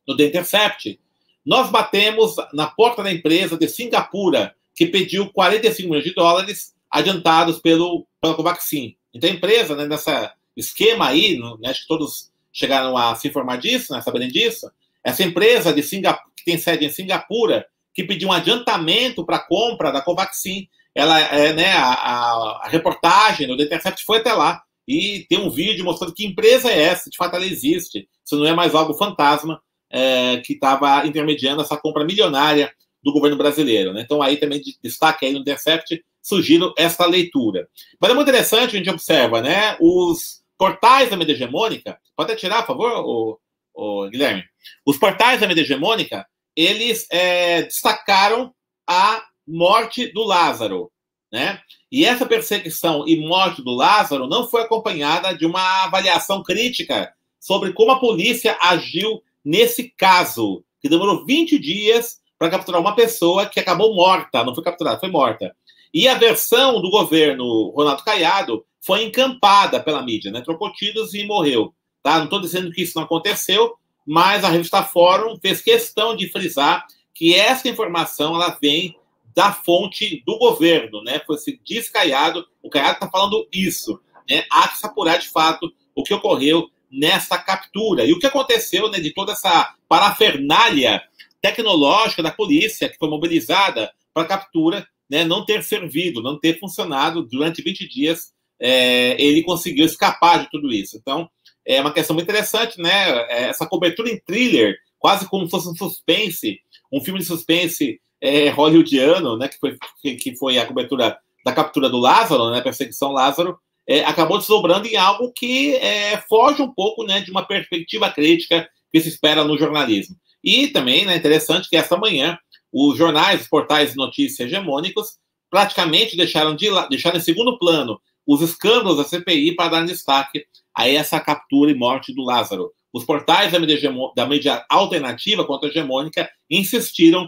no 0.07 0.17
The 0.17 0.25
Intercept, 0.25 0.99
nós 1.45 1.71
batemos 1.71 2.35
na 2.53 2.67
porta 2.67 3.03
da 3.03 3.13
empresa 3.13 3.57
de 3.57 3.69
Singapura, 3.69 4.55
que 4.75 4.87
pediu 4.87 5.31
45 5.33 5.89
milhões 5.89 6.05
de 6.05 6.15
dólares 6.15 6.75
adiantados 6.91 7.59
pelo, 7.59 8.07
pela 8.21 8.35
Covaxin. 8.35 8.97
Então, 9.15 9.31
a 9.31 9.33
empresa, 9.33 9.77
né, 9.77 9.87
nessa 9.87 10.35
esquema 10.57 11.09
aí, 11.09 11.39
né, 11.39 11.71
acho 11.71 11.83
que 11.83 11.89
todos 11.89 12.31
chegaram 12.53 12.97
a 12.97 13.15
se 13.15 13.29
informar 13.29 13.57
disso, 13.57 13.93
né, 13.93 14.01
sabendo 14.01 14.29
disso, 14.33 14.71
essa 15.05 15.23
empresa 15.23 15.73
de 15.73 15.83
Singapura, 15.83 16.31
que 16.37 16.45
tem 16.45 16.59
sede 16.59 16.85
em 16.85 16.91
Singapura, 16.91 17.67
que 17.99 18.05
pediu 18.05 18.29
um 18.29 18.33
adiantamento 18.33 19.27
para 19.27 19.39
a 19.39 19.45
compra 19.45 19.91
da 19.91 20.01
Covaxin. 20.01 20.69
Ela, 20.95 21.19
é, 21.19 21.53
né, 21.53 21.73
a, 21.73 21.95
a, 21.95 22.61
a 22.63 22.69
reportagem 22.69 23.49
do 23.49 23.61
Intercept 23.61 24.05
foi 24.05 24.19
até 24.19 24.33
lá 24.33 24.63
e 24.87 25.27
tem 25.29 25.41
um 25.41 25.51
vídeo 25.51 25.85
mostrando 25.85 26.15
que 26.15 26.25
empresa 26.25 26.71
é 26.71 26.81
essa, 26.81 27.11
de 27.11 27.17
fato 27.17 27.35
ela 27.35 27.45
existe. 27.45 28.09
Isso 28.25 28.37
não 28.37 28.47
é 28.47 28.55
mais 28.55 28.73
algo 28.73 28.95
fantasma 28.95 29.61
é, 29.91 30.37
que 30.37 30.53
estava 30.53 31.05
intermediando 31.09 31.61
essa 31.61 31.77
compra 31.77 32.05
milionária 32.05 32.73
do 33.03 33.13
governo 33.13 33.37
brasileiro. 33.37 33.93
Né? 33.93 34.03
Então 34.03 34.23
aí 34.23 34.37
também 34.37 34.61
de, 34.61 34.79
destaque 34.81 35.27
aí 35.27 35.33
no 35.33 35.41
Intercept 35.41 36.01
surgindo 36.23 36.73
essa 36.79 37.05
leitura. 37.05 37.69
Mas 38.01 38.13
é 38.13 38.15
muito 38.15 38.29
interessante, 38.29 38.77
a 38.77 38.79
gente 38.79 38.91
observa, 38.91 39.43
né? 39.43 39.77
Os 39.81 40.41
portais 40.57 41.11
da 41.11 41.17
mídia 41.17 41.33
hegemônica, 41.33 41.99
pode 42.15 42.37
tirar, 42.37 42.63
por 42.63 42.77
favor, 42.77 42.93
o, 43.05 43.39
o 43.75 44.09
Guilherme? 44.09 44.45
Os 44.87 44.97
portais 44.97 45.41
da 45.41 45.49
mídia 45.49 45.63
hegemônica 45.63 46.25
eles 46.59 47.07
é, 47.09 47.63
destacaram 47.63 48.53
a 48.85 49.23
morte 49.47 50.09
do 50.13 50.25
Lázaro, 50.25 50.91
né? 51.31 51.61
E 51.91 52.05
essa 52.05 52.27
perseguição 52.27 53.07
e 53.07 53.17
morte 53.17 53.63
do 53.63 53.71
Lázaro 53.71 54.27
não 54.27 54.49
foi 54.49 54.63
acompanhada 54.63 55.33
de 55.33 55.47
uma 55.47 55.85
avaliação 55.85 56.43
crítica 56.43 57.13
sobre 57.39 57.73
como 57.73 57.93
a 57.93 58.01
polícia 58.01 58.59
agiu 58.61 59.23
nesse 59.45 59.95
caso, 59.97 60.65
que 60.83 60.89
demorou 60.89 61.25
20 61.25 61.57
dias 61.61 62.19
para 62.37 62.51
capturar 62.51 62.81
uma 62.81 62.97
pessoa 62.97 63.47
que 63.47 63.61
acabou 63.61 63.95
morta, 63.95 64.43
não 64.43 64.53
foi 64.53 64.65
capturada, 64.65 64.99
foi 64.99 65.11
morta. 65.11 65.55
E 65.95 66.09
a 66.09 66.15
versão 66.15 66.83
do 66.83 66.91
governo 66.91 67.71
Ronaldo 67.71 68.03
Caiado 68.03 68.67
foi 68.81 69.05
encampada 69.05 69.79
pela 69.79 70.03
mídia, 70.03 70.33
né? 70.33 70.41
Trocou 70.41 70.73
tiros 70.73 71.15
e 71.15 71.25
morreu. 71.25 71.73
Tá? 72.03 72.19
Não 72.19 72.25
estou 72.25 72.41
dizendo 72.41 72.73
que 72.73 72.83
isso 72.83 72.95
não 72.97 73.05
aconteceu, 73.05 73.77
mas 74.09 74.43
a 74.43 74.49
revista 74.49 74.83
Fórum 74.83 75.39
fez 75.39 75.61
questão 75.61 76.17
de 76.17 76.31
frisar 76.31 76.87
que 77.13 77.35
essa 77.35 77.69
informação 77.69 78.35
ela 78.35 78.57
vem 78.59 78.97
da 79.35 79.53
fonte 79.53 80.23
do 80.25 80.39
governo, 80.39 81.03
né? 81.03 81.21
Foi 81.27 81.37
se 81.37 81.61
diz 81.63 81.91
Caiado, 81.91 82.47
o 82.63 82.71
Caiado 82.71 82.95
está 82.95 83.11
falando 83.11 83.47
isso, 83.53 84.01
né? 84.29 84.45
Há 84.51 84.69
que 84.69 84.79
se 84.79 84.87
apurar 84.87 85.19
de 85.19 85.29
fato 85.29 85.71
o 85.95 86.03
que 86.03 86.15
ocorreu 86.15 86.71
nessa 86.91 87.37
captura 87.37 88.07
e 88.07 88.15
o 88.15 88.19
que 88.19 88.27
aconteceu, 88.27 88.91
né? 88.91 88.99
De 88.99 89.13
toda 89.13 89.33
essa 89.33 89.75
parafernália 89.87 91.03
tecnológica 91.43 92.23
da 92.23 92.31
polícia 92.31 92.89
que 92.89 92.97
foi 92.97 93.11
mobilizada 93.11 93.93
para 94.15 94.23
a 94.23 94.27
captura, 94.27 94.89
né? 95.09 95.23
Não 95.23 95.45
ter 95.45 95.63
servido, 95.63 96.23
não 96.23 96.41
ter 96.41 96.59
funcionado 96.59 97.23
durante 97.23 97.61
20 97.61 97.87
dias, 97.87 98.33
é, 98.59 99.23
ele 99.23 99.43
conseguiu 99.43 99.85
escapar 99.85 100.41
de 100.41 100.51
tudo 100.51 100.73
isso. 100.73 100.97
Então 100.97 101.29
é 101.69 101.83
uma 101.83 101.93
questão 101.93 102.15
muito 102.15 102.27
interessante, 102.29 102.81
né? 102.81 103.11
É, 103.29 103.43
essa 103.51 103.67
cobertura 103.67 104.09
em 104.09 104.19
thriller, 104.19 104.79
quase 104.99 105.29
como 105.29 105.45
se 105.45 105.51
fosse 105.51 105.69
um 105.69 105.77
suspense, 105.77 106.59
um 106.91 107.05
filme 107.05 107.21
de 107.21 107.27
suspense 107.27 108.01
é, 108.23 108.49
hollywoodiano, 108.49 109.37
né? 109.37 109.49
Que 109.49 109.59
foi, 109.59 109.77
que 110.17 110.35
foi 110.37 110.59
a 110.59 110.67
cobertura 110.67 111.19
da 111.45 111.53
captura 111.53 111.91
do 111.91 111.99
Lázaro, 111.99 112.51
né? 112.51 112.63
Perseguição 112.63 113.13
Lázaro, 113.13 113.59
é, 113.87 114.01
acabou 114.01 114.39
desdobrando 114.39 114.87
em 114.87 114.97
algo 114.97 115.31
que 115.33 115.77
é, 115.77 116.17
foge 116.27 116.63
um 116.63 116.73
pouco, 116.73 117.05
né? 117.05 117.21
De 117.21 117.31
uma 117.31 117.45
perspectiva 117.45 118.11
crítica 118.11 118.67
que 118.91 119.01
se 119.01 119.11
espera 119.11 119.45
no 119.45 119.59
jornalismo. 119.59 120.17
E 120.43 120.69
também, 120.69 121.05
né? 121.05 121.17
Interessante 121.17 121.69
que 121.69 121.77
esta 121.77 121.99
manhã 121.99 122.39
os 122.73 122.97
jornais, 122.97 123.43
os 123.43 123.49
portais 123.49 123.91
de 123.91 123.97
notícias 123.97 124.49
hegemônicos 124.49 125.19
praticamente 125.51 126.17
deixaram, 126.17 126.55
de, 126.55 126.69
deixaram 126.89 127.19
em 127.19 127.23
segundo 127.23 127.59
plano 127.59 128.01
os 128.29 128.43
escândalos 128.43 128.99
da 128.99 129.05
CPI 129.05 129.57
para 129.57 129.71
dar 129.71 129.87
destaque 129.87 130.45
a 130.77 130.87
essa 130.87 131.19
captura 131.19 131.71
e 131.71 131.75
morte 131.75 132.15
do 132.15 132.23
Lázaro. 132.23 132.71
Os 132.93 133.03
portais 133.05 133.51
da 133.51 133.59
mídia, 133.59 133.91
da 134.15 134.27
mídia 134.27 134.67
alternativa 134.69 135.47
contra 135.47 135.71
hegemônica 135.71 136.29
insistiram 136.51 137.27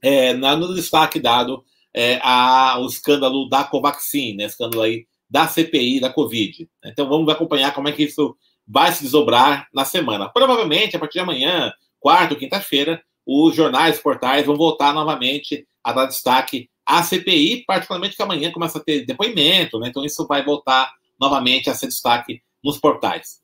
é, 0.00 0.32
no 0.32 0.74
destaque 0.74 1.20
dado 1.20 1.62
é, 1.94 2.18
ao 2.22 2.86
escândalo 2.86 3.48
da 3.50 3.64
Covaxin, 3.64 4.34
né, 4.34 4.44
escândalo 4.44 4.82
aí 4.82 5.06
da 5.28 5.46
CPI 5.46 6.00
da 6.00 6.10
Covid. 6.10 6.66
Então 6.86 7.06
vamos 7.06 7.28
acompanhar 7.28 7.74
como 7.74 7.88
é 7.88 7.92
que 7.92 8.04
isso 8.04 8.34
vai 8.66 8.92
se 8.92 9.02
desdobrar 9.02 9.68
na 9.74 9.84
semana. 9.84 10.28
Provavelmente, 10.30 10.96
a 10.96 10.98
partir 10.98 11.14
de 11.14 11.20
amanhã, 11.20 11.70
quarta 12.00 12.32
ou 12.32 12.40
quinta-feira, 12.40 13.02
os 13.26 13.54
jornais, 13.54 14.00
portais 14.00 14.46
vão 14.46 14.56
voltar 14.56 14.94
novamente 14.94 15.66
a 15.84 15.92
dar 15.92 16.06
destaque 16.06 16.70
à 16.86 17.02
CPI, 17.02 17.64
particularmente 17.66 18.16
que 18.16 18.22
amanhã 18.22 18.50
começa 18.50 18.78
a 18.78 18.82
ter 18.82 19.04
depoimento, 19.04 19.78
né? 19.78 19.88
Então 19.88 20.04
isso 20.04 20.26
vai 20.26 20.44
voltar 20.44 20.92
novamente 21.20 21.70
a 21.70 21.74
ser 21.74 21.86
destaque 21.86 22.42
nos 22.62 22.78
portais. 22.78 23.40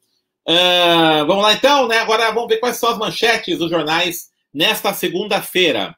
Uh, 0.48 1.26
vamos 1.26 1.42
lá 1.42 1.52
então, 1.52 1.86
né? 1.86 1.98
Agora 1.98 2.30
vamos 2.30 2.48
ver 2.48 2.58
quais 2.58 2.76
são 2.76 2.90
as 2.90 2.98
manchetes 2.98 3.58
dos 3.58 3.70
jornais 3.70 4.30
nesta 4.52 4.92
segunda-feira. 4.92 5.94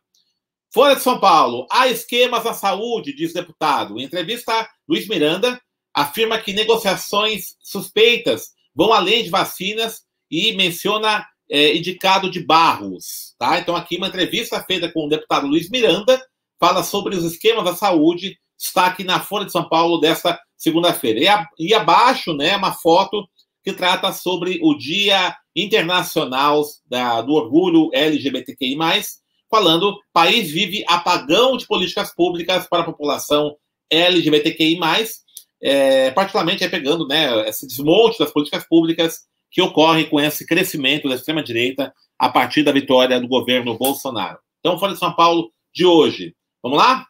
Folha 0.72 0.94
de 0.94 1.02
São 1.02 1.18
Paulo, 1.18 1.66
há 1.70 1.88
esquemas 1.88 2.46
à 2.46 2.52
saúde, 2.52 3.14
diz 3.14 3.32
deputado. 3.32 3.98
Em 3.98 4.04
entrevista, 4.04 4.68
Luiz 4.88 5.08
Miranda 5.08 5.60
afirma 5.92 6.38
que 6.38 6.52
negociações 6.52 7.56
suspeitas 7.60 8.50
vão 8.74 8.92
além 8.92 9.24
de 9.24 9.30
vacinas 9.30 10.02
e 10.30 10.52
menciona 10.52 11.26
é, 11.50 11.76
indicado 11.76 12.30
de 12.30 12.40
Barros. 12.40 13.34
Tá? 13.36 13.58
Então, 13.58 13.74
aqui 13.74 13.96
uma 13.96 14.06
entrevista 14.06 14.62
feita 14.62 14.90
com 14.92 15.06
o 15.06 15.08
deputado 15.08 15.46
Luiz 15.46 15.68
Miranda, 15.68 16.20
fala 16.60 16.84
sobre 16.84 17.16
os 17.16 17.24
esquemas 17.24 17.64
da 17.64 17.74
saúde, 17.74 18.38
está 18.58 18.86
aqui 18.86 19.02
na 19.02 19.18
Folha 19.18 19.46
de 19.46 19.52
São 19.52 19.66
Paulo 19.66 19.98
desta 19.98 20.38
segunda-feira. 20.56 21.48
E, 21.58 21.68
e, 21.68 21.74
abaixo, 21.74 22.34
né, 22.34 22.54
uma 22.56 22.72
foto 22.72 23.26
que 23.64 23.72
trata 23.72 24.12
sobre 24.12 24.60
o 24.62 24.74
Dia 24.74 25.34
Internacional 25.56 26.62
da, 26.86 27.22
do 27.22 27.32
Orgulho 27.32 27.88
LGBTQI+, 27.94 28.76
falando, 29.50 29.98
país 30.12 30.50
vive 30.50 30.84
apagão 30.86 31.56
de 31.56 31.66
políticas 31.66 32.14
públicas 32.14 32.68
para 32.68 32.82
a 32.82 32.86
população 32.86 33.56
LGBTQI+, 33.90 34.78
é, 35.62 36.10
particularmente 36.10 36.62
é 36.62 36.68
pegando 36.68 37.06
né, 37.08 37.48
esse 37.48 37.66
desmonte 37.66 38.18
das 38.18 38.30
políticas 38.30 38.66
públicas 38.66 39.20
que 39.50 39.60
ocorre 39.60 40.04
com 40.04 40.20
esse 40.20 40.46
crescimento 40.46 41.08
da 41.08 41.16
extrema-direita 41.16 41.92
a 42.18 42.28
partir 42.28 42.62
da 42.62 42.70
vitória 42.70 43.20
do 43.20 43.26
governo 43.26 43.76
Bolsonaro. 43.76 44.38
Então, 44.60 44.78
Folha 44.78 44.92
de 44.92 44.98
São 44.98 45.12
Paulo 45.12 45.50
de 45.74 45.84
hoje. 45.84 46.34
Vamos 46.62 46.78
lá? 46.78 47.06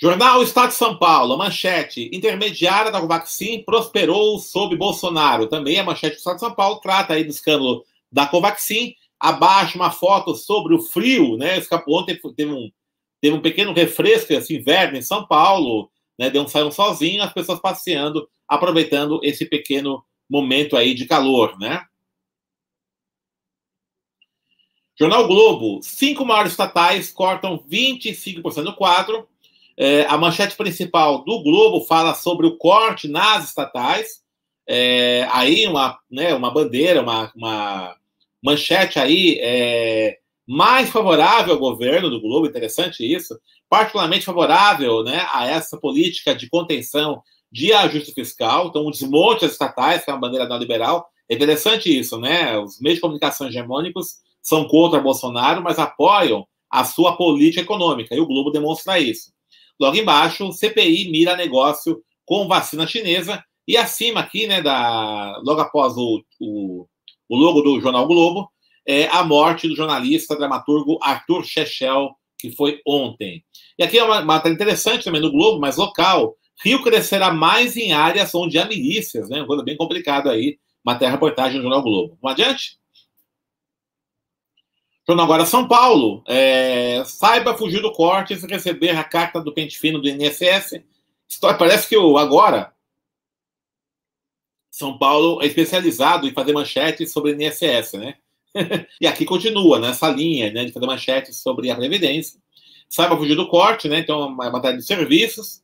Jornal 0.00 0.42
Estado 0.42 0.68
de 0.68 0.74
São 0.74 0.96
Paulo, 0.96 1.36
manchete. 1.36 2.08
Intermediária 2.12 2.90
da 2.90 3.00
Covaxin 3.00 3.64
prosperou 3.64 4.38
sob 4.38 4.76
Bolsonaro. 4.76 5.48
Também 5.48 5.78
a 5.78 5.84
manchete 5.84 6.14
do 6.14 6.18
Estado 6.18 6.34
de 6.34 6.40
São 6.40 6.54
Paulo 6.54 6.80
trata 6.80 7.14
aí 7.14 7.24
do 7.24 7.30
escândalo 7.30 7.84
da 8.10 8.26
Covaxin. 8.26 8.94
Abaixo 9.18 9.76
uma 9.76 9.90
foto 9.90 10.34
sobre 10.36 10.74
o 10.74 10.80
frio, 10.80 11.36
né? 11.36 11.58
Escapou 11.58 11.98
ontem, 11.98 12.16
teve 12.36 12.52
um, 12.52 12.70
teve 13.20 13.36
um 13.36 13.42
pequeno 13.42 13.72
refresco, 13.72 14.32
assim, 14.34 14.54
inverno 14.54 14.96
em 14.96 15.02
São 15.02 15.26
Paulo, 15.26 15.90
né? 16.16 16.30
Deu 16.30 16.42
um 16.42 16.48
saíram 16.48 16.70
sozinho, 16.70 17.22
as 17.22 17.32
pessoas 17.32 17.58
passeando, 17.60 18.28
aproveitando 18.46 19.18
esse 19.24 19.44
pequeno 19.44 20.04
momento 20.30 20.76
aí 20.76 20.94
de 20.94 21.06
calor, 21.06 21.58
né? 21.58 21.84
Jornal 24.98 25.28
Globo, 25.28 25.78
cinco 25.80 26.24
maiores 26.24 26.52
estatais 26.52 27.12
cortam 27.12 27.62
25% 27.70 28.64
do 28.64 28.74
quadro. 28.74 29.28
É, 29.76 30.04
a 30.06 30.18
manchete 30.18 30.56
principal 30.56 31.24
do 31.24 31.40
Globo 31.40 31.84
fala 31.84 32.14
sobre 32.14 32.48
o 32.48 32.56
corte 32.56 33.06
nas 33.06 33.44
estatais. 33.44 34.22
É, 34.66 35.28
aí 35.30 35.68
uma, 35.68 35.96
né, 36.10 36.34
uma 36.34 36.50
bandeira, 36.50 37.00
uma, 37.00 37.32
uma 37.36 37.96
manchete 38.42 38.98
aí 38.98 39.38
é, 39.40 40.18
mais 40.44 40.90
favorável 40.90 41.54
ao 41.54 41.60
governo 41.60 42.10
do 42.10 42.20
Globo, 42.20 42.48
interessante 42.48 43.04
isso, 43.04 43.38
particularmente 43.70 44.24
favorável 44.24 45.04
né, 45.04 45.24
a 45.32 45.46
essa 45.46 45.78
política 45.78 46.34
de 46.34 46.48
contenção 46.48 47.22
de 47.52 47.72
ajuste 47.72 48.12
fiscal, 48.12 48.66
então 48.66 48.84
o 48.84 48.90
desmonte 48.90 49.42
das 49.42 49.52
estatais, 49.52 50.04
que 50.04 50.10
é 50.10 50.12
uma 50.12 50.20
bandeira 50.20 50.46
neoliberal. 50.46 51.08
É 51.28 51.34
interessante 51.34 51.96
isso, 51.96 52.18
né? 52.18 52.58
Os 52.58 52.80
meios 52.80 52.96
de 52.96 53.00
comunicação 53.00 53.46
hegemônicos 53.46 54.16
são 54.48 54.66
contra 54.66 54.98
Bolsonaro, 54.98 55.62
mas 55.62 55.78
apoiam 55.78 56.46
a 56.70 56.82
sua 56.82 57.16
política 57.16 57.60
econômica, 57.60 58.14
e 58.14 58.20
o 58.20 58.26
Globo 58.26 58.50
demonstra 58.50 58.98
isso. 58.98 59.30
Logo 59.78 59.96
embaixo, 59.96 60.50
CPI 60.52 61.10
mira 61.10 61.36
negócio 61.36 62.02
com 62.24 62.48
vacina 62.48 62.86
chinesa, 62.86 63.44
e 63.66 63.76
acima 63.76 64.20
aqui, 64.20 64.46
né, 64.46 64.62
da, 64.62 65.38
logo 65.44 65.60
após 65.60 65.94
o, 65.98 66.24
o, 66.40 66.86
o 67.28 67.36
logo 67.36 67.60
do 67.60 67.78
Jornal 67.78 68.06
Globo, 68.06 68.50
é 68.86 69.06
a 69.08 69.22
morte 69.22 69.68
do 69.68 69.76
jornalista 69.76 70.34
dramaturgo 70.34 70.98
Arthur 71.02 71.44
Chechel, 71.44 72.10
que 72.38 72.50
foi 72.50 72.80
ontem. 72.86 73.44
E 73.78 73.84
aqui 73.84 73.98
é 73.98 74.04
uma 74.04 74.22
matéria 74.22 74.54
interessante 74.54 75.04
também 75.04 75.20
no 75.20 75.30
Globo, 75.30 75.60
mas 75.60 75.76
local, 75.76 76.34
Rio 76.64 76.82
crescerá 76.82 77.30
mais 77.32 77.76
em 77.76 77.92
áreas 77.92 78.34
onde 78.34 78.58
há 78.58 78.64
milícias, 78.64 79.28
né? 79.28 79.40
Uma 79.40 79.46
coisa 79.46 79.62
bem 79.62 79.76
complicada 79.76 80.30
aí. 80.30 80.58
Matéria 80.82 81.12
reportagem 81.12 81.58
do 81.58 81.62
Jornal 81.62 81.82
Globo. 81.82 82.18
Vamos 82.22 82.40
adiante? 82.40 82.77
Jornal 85.08 85.24
agora 85.24 85.46
São 85.46 85.66
Paulo. 85.66 86.22
É, 86.26 87.02
saiba 87.06 87.56
fugir 87.56 87.80
do 87.80 87.90
corte 87.90 88.34
e 88.34 88.46
receber 88.46 88.90
a 88.90 89.02
carta 89.02 89.40
do 89.40 89.54
pente 89.54 89.78
fino 89.78 89.98
do 89.98 90.06
INSS. 90.06 90.82
História, 91.26 91.56
parece 91.56 91.88
que 91.88 91.96
o 91.96 92.18
agora 92.18 92.74
São 94.70 94.98
Paulo 94.98 95.42
é 95.42 95.46
especializado 95.46 96.28
em 96.28 96.34
fazer 96.34 96.52
manchetes 96.52 97.10
sobre 97.10 97.32
INSS, 97.32 97.94
né? 97.94 98.16
e 99.00 99.06
aqui 99.06 99.24
continua 99.24 99.78
nessa 99.78 100.10
linha 100.10 100.52
né, 100.52 100.66
de 100.66 100.72
fazer 100.72 100.86
manchetes 100.86 101.40
sobre 101.40 101.70
a 101.70 101.76
Previdência. 101.76 102.38
Saiba 102.86 103.16
fugir 103.16 103.34
do 103.34 103.48
corte, 103.48 103.88
né? 103.88 104.00
Então, 104.00 104.20
é 104.22 104.26
uma 104.26 104.50
matéria 104.50 104.76
de 104.76 104.84
serviços. 104.84 105.62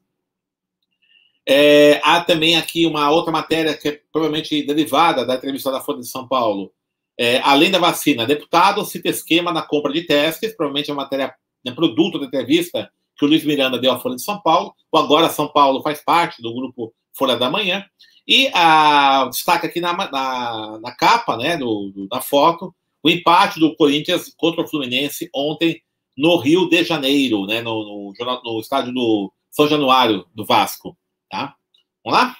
É, 1.46 2.00
há 2.02 2.22
também 2.22 2.56
aqui 2.56 2.86
uma 2.86 3.10
outra 3.10 3.30
matéria 3.30 3.76
que 3.76 3.88
é 3.88 4.00
provavelmente 4.10 4.62
derivada 4.62 5.26
da 5.26 5.34
entrevista 5.34 5.70
da 5.70 5.82
Folha 5.82 6.00
de 6.00 6.08
São 6.08 6.26
Paulo. 6.26 6.73
É, 7.18 7.38
além 7.40 7.70
da 7.70 7.78
vacina, 7.78 8.26
deputado 8.26 8.84
cita 8.84 9.08
esquema 9.08 9.52
na 9.52 9.62
compra 9.62 9.92
de 9.92 10.02
testes, 10.02 10.54
provavelmente 10.56 10.90
é 10.90 10.94
matéria, 10.94 11.34
né, 11.64 11.72
produto 11.72 12.18
da 12.18 12.26
entrevista 12.26 12.90
que 13.16 13.24
o 13.24 13.28
Luiz 13.28 13.44
Miranda 13.44 13.78
deu 13.78 13.92
à 13.92 14.00
Folha 14.00 14.16
de 14.16 14.22
São 14.22 14.40
Paulo. 14.40 14.74
O 14.90 14.98
Agora 14.98 15.28
São 15.28 15.46
Paulo 15.48 15.82
faz 15.82 16.02
parte 16.02 16.42
do 16.42 16.52
grupo 16.52 16.92
Folha 17.16 17.36
da 17.36 17.48
Manhã. 17.48 17.84
E 18.26 18.50
a, 18.52 19.26
destaca 19.26 19.66
aqui 19.66 19.80
na, 19.80 19.92
na, 20.10 20.80
na 20.80 20.96
capa 20.96 21.36
né, 21.36 21.56
do, 21.56 21.92
do, 21.94 22.08
da 22.08 22.20
foto 22.20 22.74
o 23.04 23.10
empate 23.10 23.60
do 23.60 23.76
Corinthians 23.76 24.32
contra 24.34 24.62
o 24.62 24.66
Fluminense 24.66 25.28
ontem 25.34 25.82
no 26.16 26.38
Rio 26.38 26.68
de 26.70 26.82
Janeiro, 26.82 27.44
né, 27.44 27.60
no, 27.60 27.84
no, 27.84 28.42
no 28.42 28.60
estádio 28.60 28.94
do 28.94 29.30
São 29.50 29.68
Januário 29.68 30.26
do 30.34 30.44
Vasco. 30.44 30.96
Tá? 31.30 31.54
Vamos 32.02 32.18
lá? 32.18 32.36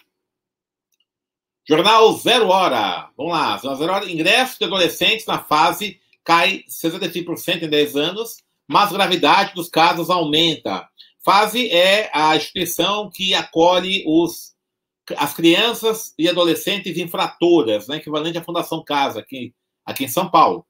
Jornal 1.67 2.13
Zero 2.19 2.49
Hora. 2.49 3.09
Vamos 3.17 3.33
lá. 3.33 3.57
Jornal 3.57 3.77
Zero 3.77 3.93
Hora. 3.93 4.11
Ingresso 4.11 4.59
de 4.59 4.65
adolescentes 4.65 5.27
na 5.27 5.39
fase 5.39 5.99
cai 6.23 6.65
65% 6.69 7.63
em 7.63 7.69
10 7.69 7.97
anos, 7.97 8.37
mas 8.69 8.93
gravidade 8.93 9.55
dos 9.55 9.69
casos 9.69 10.11
aumenta. 10.11 10.89
Fase 11.25 11.69
é 11.71 12.11
a 12.13 12.37
instituição 12.37 13.11
que 13.11 13.35
acolhe 13.35 14.05
os, 14.07 14.55
as 15.17 15.33
crianças 15.33 16.15
e 16.19 16.29
adolescentes 16.29 16.99
infratoras, 16.99 17.89
né, 17.89 17.97
equivalente 17.97 18.37
à 18.37 18.45
Fundação 18.45 18.85
Casa, 18.85 19.21
aqui, 19.21 19.55
aqui 19.87 20.05
em 20.05 20.09
São 20.09 20.31
Paulo. 20.31 20.67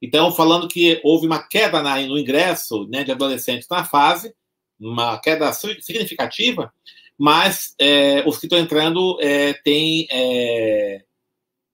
Então, 0.00 0.32
falando 0.32 0.68
que 0.68 0.98
houve 1.04 1.26
uma 1.26 1.46
queda 1.46 1.82
na, 1.82 2.00
no 2.00 2.18
ingresso 2.18 2.88
né, 2.88 3.04
de 3.04 3.12
adolescentes 3.12 3.68
na 3.70 3.84
fase, 3.84 4.34
uma 4.78 5.18
queda 5.18 5.52
significativa, 5.52 6.72
mas 7.20 7.74
é, 7.78 8.26
os 8.26 8.38
que 8.38 8.46
estão 8.46 8.58
entrando 8.58 9.18
é, 9.20 9.52
têm 9.52 10.06
é, 10.10 11.04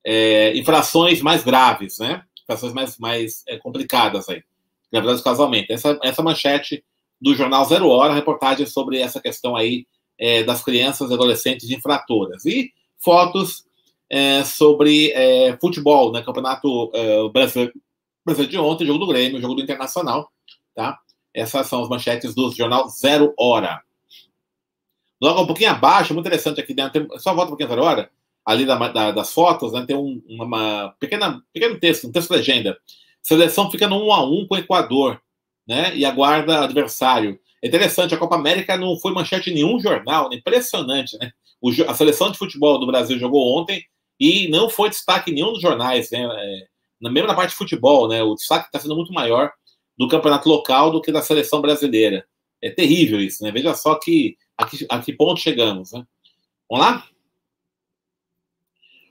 é, 0.04 0.56
infrações 0.56 1.22
mais 1.22 1.44
graves, 1.44 2.00
né? 2.00 2.24
Infrações 2.42 2.72
mais, 2.72 2.98
mais 2.98 3.44
é, 3.46 3.56
complicadas 3.56 4.28
aí, 4.28 4.42
gravidade 4.90 5.22
casualmente. 5.22 5.72
Essa, 5.72 5.96
essa 6.02 6.20
manchete 6.20 6.84
do 7.20 7.32
jornal 7.32 7.64
Zero 7.64 7.88
Hora, 7.88 8.12
reportagem 8.12 8.66
sobre 8.66 8.98
essa 8.98 9.20
questão 9.20 9.54
aí 9.54 9.86
é, 10.18 10.42
das 10.42 10.64
crianças 10.64 11.12
e 11.12 11.14
adolescentes 11.14 11.70
infratoras. 11.70 12.44
E 12.44 12.72
fotos 12.98 13.64
sobre 14.46 15.12
futebol, 15.60 16.12
né? 16.12 16.22
Campeonato 16.22 16.90
brasileiro, 17.32 17.72
brasileiro 18.24 18.50
de 18.50 18.58
ontem, 18.58 18.86
jogo 18.86 18.98
do 18.98 19.06
Grêmio, 19.06 19.40
jogo 19.40 19.54
do 19.54 19.62
Internacional, 19.62 20.28
tá? 20.74 20.98
Essas 21.32 21.68
são 21.68 21.82
as 21.82 21.88
manchetes 21.88 22.34
do 22.34 22.50
jornal 22.50 22.88
Zero 22.88 23.32
Hora. 23.36 23.85
Logo 25.20 25.42
um 25.42 25.46
pouquinho 25.46 25.70
abaixo, 25.70 26.12
muito 26.12 26.26
interessante 26.26 26.60
aqui 26.60 26.74
dentro, 26.74 27.08
só 27.18 27.32
volta 27.32 27.46
um 27.46 27.56
pouquinho 27.56 27.68
Zero 27.68 27.82
Hora, 27.82 28.10
ali 28.44 28.64
da, 28.64 28.76
da, 28.88 29.10
das 29.10 29.32
fotos, 29.32 29.72
né, 29.72 29.84
tem 29.86 29.96
um, 29.96 30.22
uma 30.28 30.94
pequena, 31.00 31.42
pequeno 31.52 31.78
texto, 31.80 32.06
um 32.06 32.12
texto 32.12 32.30
legenda. 32.30 32.78
Seleção 33.22 33.70
fica 33.70 33.88
no 33.88 34.06
1 34.06 34.12
a 34.12 34.24
1 34.24 34.46
com 34.46 34.54
o 34.54 34.58
Equador, 34.58 35.20
né? 35.66 35.96
E 35.96 36.04
aguarda 36.04 36.62
adversário. 36.62 37.40
É 37.60 37.66
interessante, 37.66 38.14
a 38.14 38.18
Copa 38.18 38.36
América 38.36 38.76
não 38.76 38.96
foi 38.96 39.12
manchete 39.12 39.50
em 39.50 39.54
nenhum 39.54 39.80
jornal, 39.80 40.32
impressionante, 40.32 41.18
né? 41.18 41.32
O, 41.60 41.70
a 41.88 41.94
seleção 41.94 42.30
de 42.30 42.38
futebol 42.38 42.78
do 42.78 42.86
Brasil 42.86 43.18
jogou 43.18 43.58
ontem 43.58 43.84
e 44.20 44.48
não 44.48 44.70
foi 44.70 44.90
destaque 44.90 45.32
em 45.32 45.34
nenhum 45.34 45.52
dos 45.52 45.60
jornais, 45.60 46.10
né? 46.12 46.22
É, 46.22 47.08
mesmo 47.10 47.26
na 47.26 47.34
parte 47.34 47.50
de 47.50 47.56
futebol, 47.56 48.06
né? 48.06 48.22
O 48.22 48.34
destaque 48.34 48.66
está 48.66 48.78
sendo 48.78 48.94
muito 48.94 49.12
maior 49.12 49.50
do 49.98 50.06
campeonato 50.06 50.48
local 50.48 50.92
do 50.92 51.00
que 51.00 51.10
da 51.10 51.22
seleção 51.22 51.60
brasileira. 51.60 52.24
É 52.62 52.70
terrível 52.70 53.20
isso, 53.20 53.42
né? 53.42 53.50
Veja 53.50 53.74
só 53.74 53.96
que 53.96 54.36
a 54.56 54.66
que, 54.66 54.86
a 54.88 54.98
que 55.00 55.12
ponto 55.12 55.40
chegamos, 55.40 55.92
né? 55.92 56.06
Vamos 56.68 56.86
lá? 56.86 57.06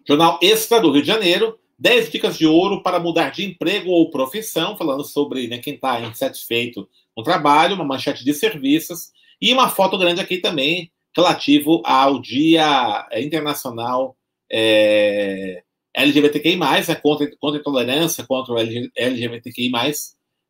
Jornal 0.07 0.39
Extra 0.41 0.79
do 0.79 0.91
Rio 0.91 1.01
de 1.01 1.07
Janeiro, 1.07 1.59
10 1.79 2.11
dicas 2.11 2.37
de 2.37 2.45
ouro 2.45 2.81
para 2.83 2.99
mudar 2.99 3.31
de 3.31 3.45
emprego 3.45 3.89
ou 3.89 4.11
profissão, 4.11 4.77
falando 4.77 5.03
sobre 5.03 5.47
né, 5.47 5.57
quem 5.57 5.75
está 5.75 5.99
insatisfeito 6.01 6.87
no 7.15 7.23
trabalho, 7.23 7.75
uma 7.75 7.83
manchete 7.83 8.23
de 8.23 8.33
serviços, 8.33 9.11
e 9.41 9.51
uma 9.51 9.69
foto 9.69 9.97
grande 9.97 10.21
aqui 10.21 10.37
também, 10.37 10.91
relativo 11.15 11.81
ao 11.85 12.19
Dia 12.19 13.07
Internacional 13.13 14.15
é, 14.51 15.63
LGBTQI+, 15.93 16.57
né, 16.57 16.95
contra, 17.01 17.35
contra 17.37 17.57
a 17.57 17.61
intolerância, 17.61 18.25
contra 18.25 18.53
o 18.53 18.57
LGBTQI+, 18.59 19.71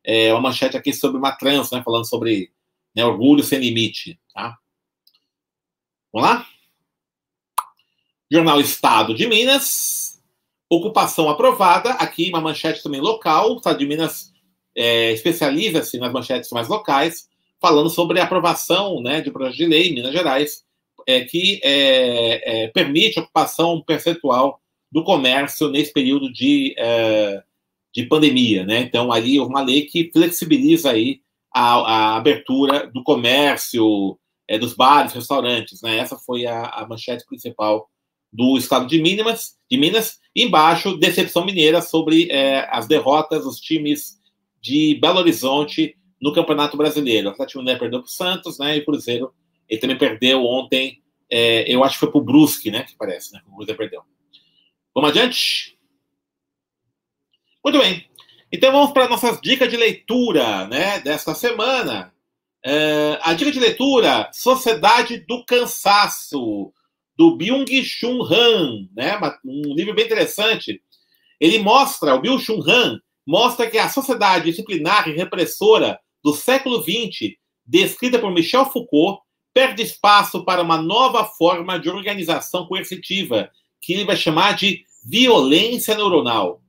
é 0.04 0.32
uma 0.34 0.42
manchete 0.42 0.78
aqui 0.78 0.94
sobre 0.94 1.18
uma 1.18 1.32
trans, 1.32 1.72
né, 1.72 1.82
falando 1.84 2.06
sobre 2.06 2.52
né, 2.96 3.06
orgulho 3.06 3.44
sem 3.44 3.60
limite, 3.60 4.20
tá? 4.34 4.58
Vamos 6.16 6.30
lá? 6.30 6.48
Jornal 8.32 8.62
Estado 8.62 9.14
de 9.14 9.28
Minas. 9.28 10.18
Ocupação 10.70 11.28
aprovada. 11.28 11.90
Aqui 11.96 12.30
uma 12.30 12.40
manchete 12.40 12.82
também 12.82 13.02
local. 13.02 13.52
O 13.52 13.58
Estado 13.58 13.80
de 13.80 13.86
Minas 13.86 14.32
é, 14.74 15.12
especializa-se 15.12 15.98
nas 15.98 16.14
manchetes 16.14 16.50
mais 16.52 16.70
locais, 16.70 17.28
falando 17.60 17.90
sobre 17.90 18.22
a 18.22 18.24
aprovação 18.24 19.02
né, 19.02 19.20
de 19.20 19.30
projeto 19.30 19.58
de 19.58 19.66
lei 19.66 19.90
em 19.90 19.96
Minas 19.96 20.14
Gerais, 20.14 20.64
é, 21.06 21.26
que 21.26 21.60
é, 21.62 22.64
é 22.64 22.68
permite 22.70 23.20
ocupação 23.20 23.84
percentual 23.86 24.62
do 24.90 25.04
comércio 25.04 25.68
nesse 25.68 25.92
período 25.92 26.32
de, 26.32 26.74
é, 26.78 27.44
de 27.94 28.06
pandemia. 28.06 28.66
Né? 28.66 28.80
Então, 28.80 29.12
ali 29.12 29.38
uma 29.38 29.62
lei 29.62 29.82
que 29.82 30.10
flexibiliza 30.14 30.92
aí 30.92 31.20
a, 31.54 31.74
a 31.74 32.16
abertura 32.16 32.88
do 32.88 33.04
comércio, 33.04 34.18
é, 34.48 34.58
dos 34.58 34.74
bares, 34.74 35.14
restaurantes. 35.14 35.82
Né? 35.82 35.98
Essa 35.98 36.18
foi 36.18 36.46
a, 36.46 36.66
a 36.66 36.88
manchete 36.88 37.26
principal 37.26 37.90
do 38.32 38.58
estado 38.58 38.86
de 38.86 39.02
Minas, 39.02 39.56
de 39.70 39.78
Minas 39.78 40.20
embaixo, 40.36 40.98
decepção 40.98 41.46
mineira 41.46 41.82
sobre 41.82 42.30
é, 42.30 42.68
as 42.70 42.88
derrotas 42.88 43.46
dos 43.46 43.60
times 43.60 44.20
de 44.62 44.98
Belo 45.02 45.20
Horizonte 45.20 45.96
no 46.22 46.34
Campeonato 46.34 46.76
Brasileiro. 46.76 47.30
O 47.30 47.32
Atlético 47.32 47.60
Mineiro 47.60 47.80
perdeu 47.80 48.00
para 48.00 48.08
o 48.08 48.12
Santos, 48.12 48.60
né? 48.60 48.76
E 48.76 48.80
o 48.80 48.86
Cruzeiro, 48.86 49.34
ele 49.70 49.80
também 49.80 49.98
perdeu 49.98 50.44
ontem, 50.44 51.02
é, 51.30 51.72
eu 51.72 51.84
acho 51.84 51.94
que 51.94 52.00
foi 52.00 52.12
para 52.12 52.20
o 52.20 52.24
Brusque, 52.24 52.72
né? 52.72 52.84
Que 52.84 52.96
parece, 52.98 53.32
né? 53.34 53.42
O 53.48 53.56
Cruzeiro 53.56 53.78
perdeu. 53.78 54.02
Vamos 54.94 55.12
adiante? 55.12 55.78
Muito 57.64 57.80
bem. 57.80 58.10
Então 58.52 58.72
vamos 58.72 58.92
para 58.92 59.08
nossas 59.08 59.40
dicas 59.42 59.70
de 59.70 59.78
leitura, 59.78 60.68
né? 60.68 61.00
Desta 61.00 61.34
semana. 61.34 62.15
É, 62.68 63.20
a 63.22 63.34
dica 63.34 63.52
de 63.52 63.60
leitura: 63.60 64.28
Sociedade 64.34 65.20
do 65.28 65.46
Cansaço 65.46 66.74
do 67.16 67.38
Byung-Chun 67.38 68.24
Han, 68.24 68.90
né? 68.96 69.20
um 69.46 69.76
livro 69.76 69.94
bem 69.94 70.06
interessante. 70.06 70.82
Ele 71.40 71.60
mostra, 71.60 72.16
o 72.16 72.22
Byung-Chun 72.22 72.64
Han 72.68 73.00
mostra 73.26 73.70
que 73.70 73.78
a 73.78 73.88
sociedade 73.88 74.46
disciplinar 74.46 75.08
e 75.08 75.16
repressora 75.16 76.00
do 76.24 76.34
século 76.34 76.82
XX, 76.82 77.36
descrita 77.64 78.18
por 78.18 78.32
Michel 78.34 78.66
Foucault, 78.66 79.22
perde 79.54 79.84
espaço 79.84 80.44
para 80.44 80.64
uma 80.64 80.82
nova 80.82 81.24
forma 81.24 81.80
de 81.80 81.88
organização 81.88 82.66
coercitiva, 82.66 83.50
que 83.80 83.94
ele 83.94 84.06
vai 84.06 84.18
chamar 84.18 84.56
de 84.56 84.84
violência 85.06 85.96
neuronal. 85.96 86.62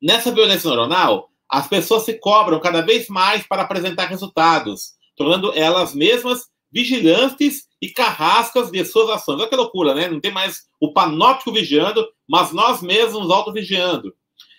Nessa 0.00 0.30
violência 0.30 0.70
neuronal, 0.70 1.30
as 1.48 1.66
pessoas 1.66 2.04
se 2.04 2.14
cobram 2.14 2.60
cada 2.60 2.80
vez 2.80 3.08
mais 3.08 3.44
para 3.46 3.62
apresentar 3.62 4.06
resultados, 4.06 4.95
tornando 5.16 5.52
elas 5.54 5.94
mesmas 5.94 6.46
vigilantes 6.70 7.66
e 7.80 7.88
carrascas 7.88 8.70
de 8.70 8.84
suas 8.84 9.08
ações. 9.10 9.40
Olha 9.40 9.48
que 9.48 9.56
loucura, 9.56 9.94
né? 9.94 10.08
Não 10.08 10.20
tem 10.20 10.32
mais 10.32 10.64
o 10.80 10.92
panóptico 10.92 11.52
vigiando, 11.52 12.06
mas 12.28 12.52
nós 12.52 12.82
mesmos 12.82 13.30
auto-vigiando. 13.30 14.14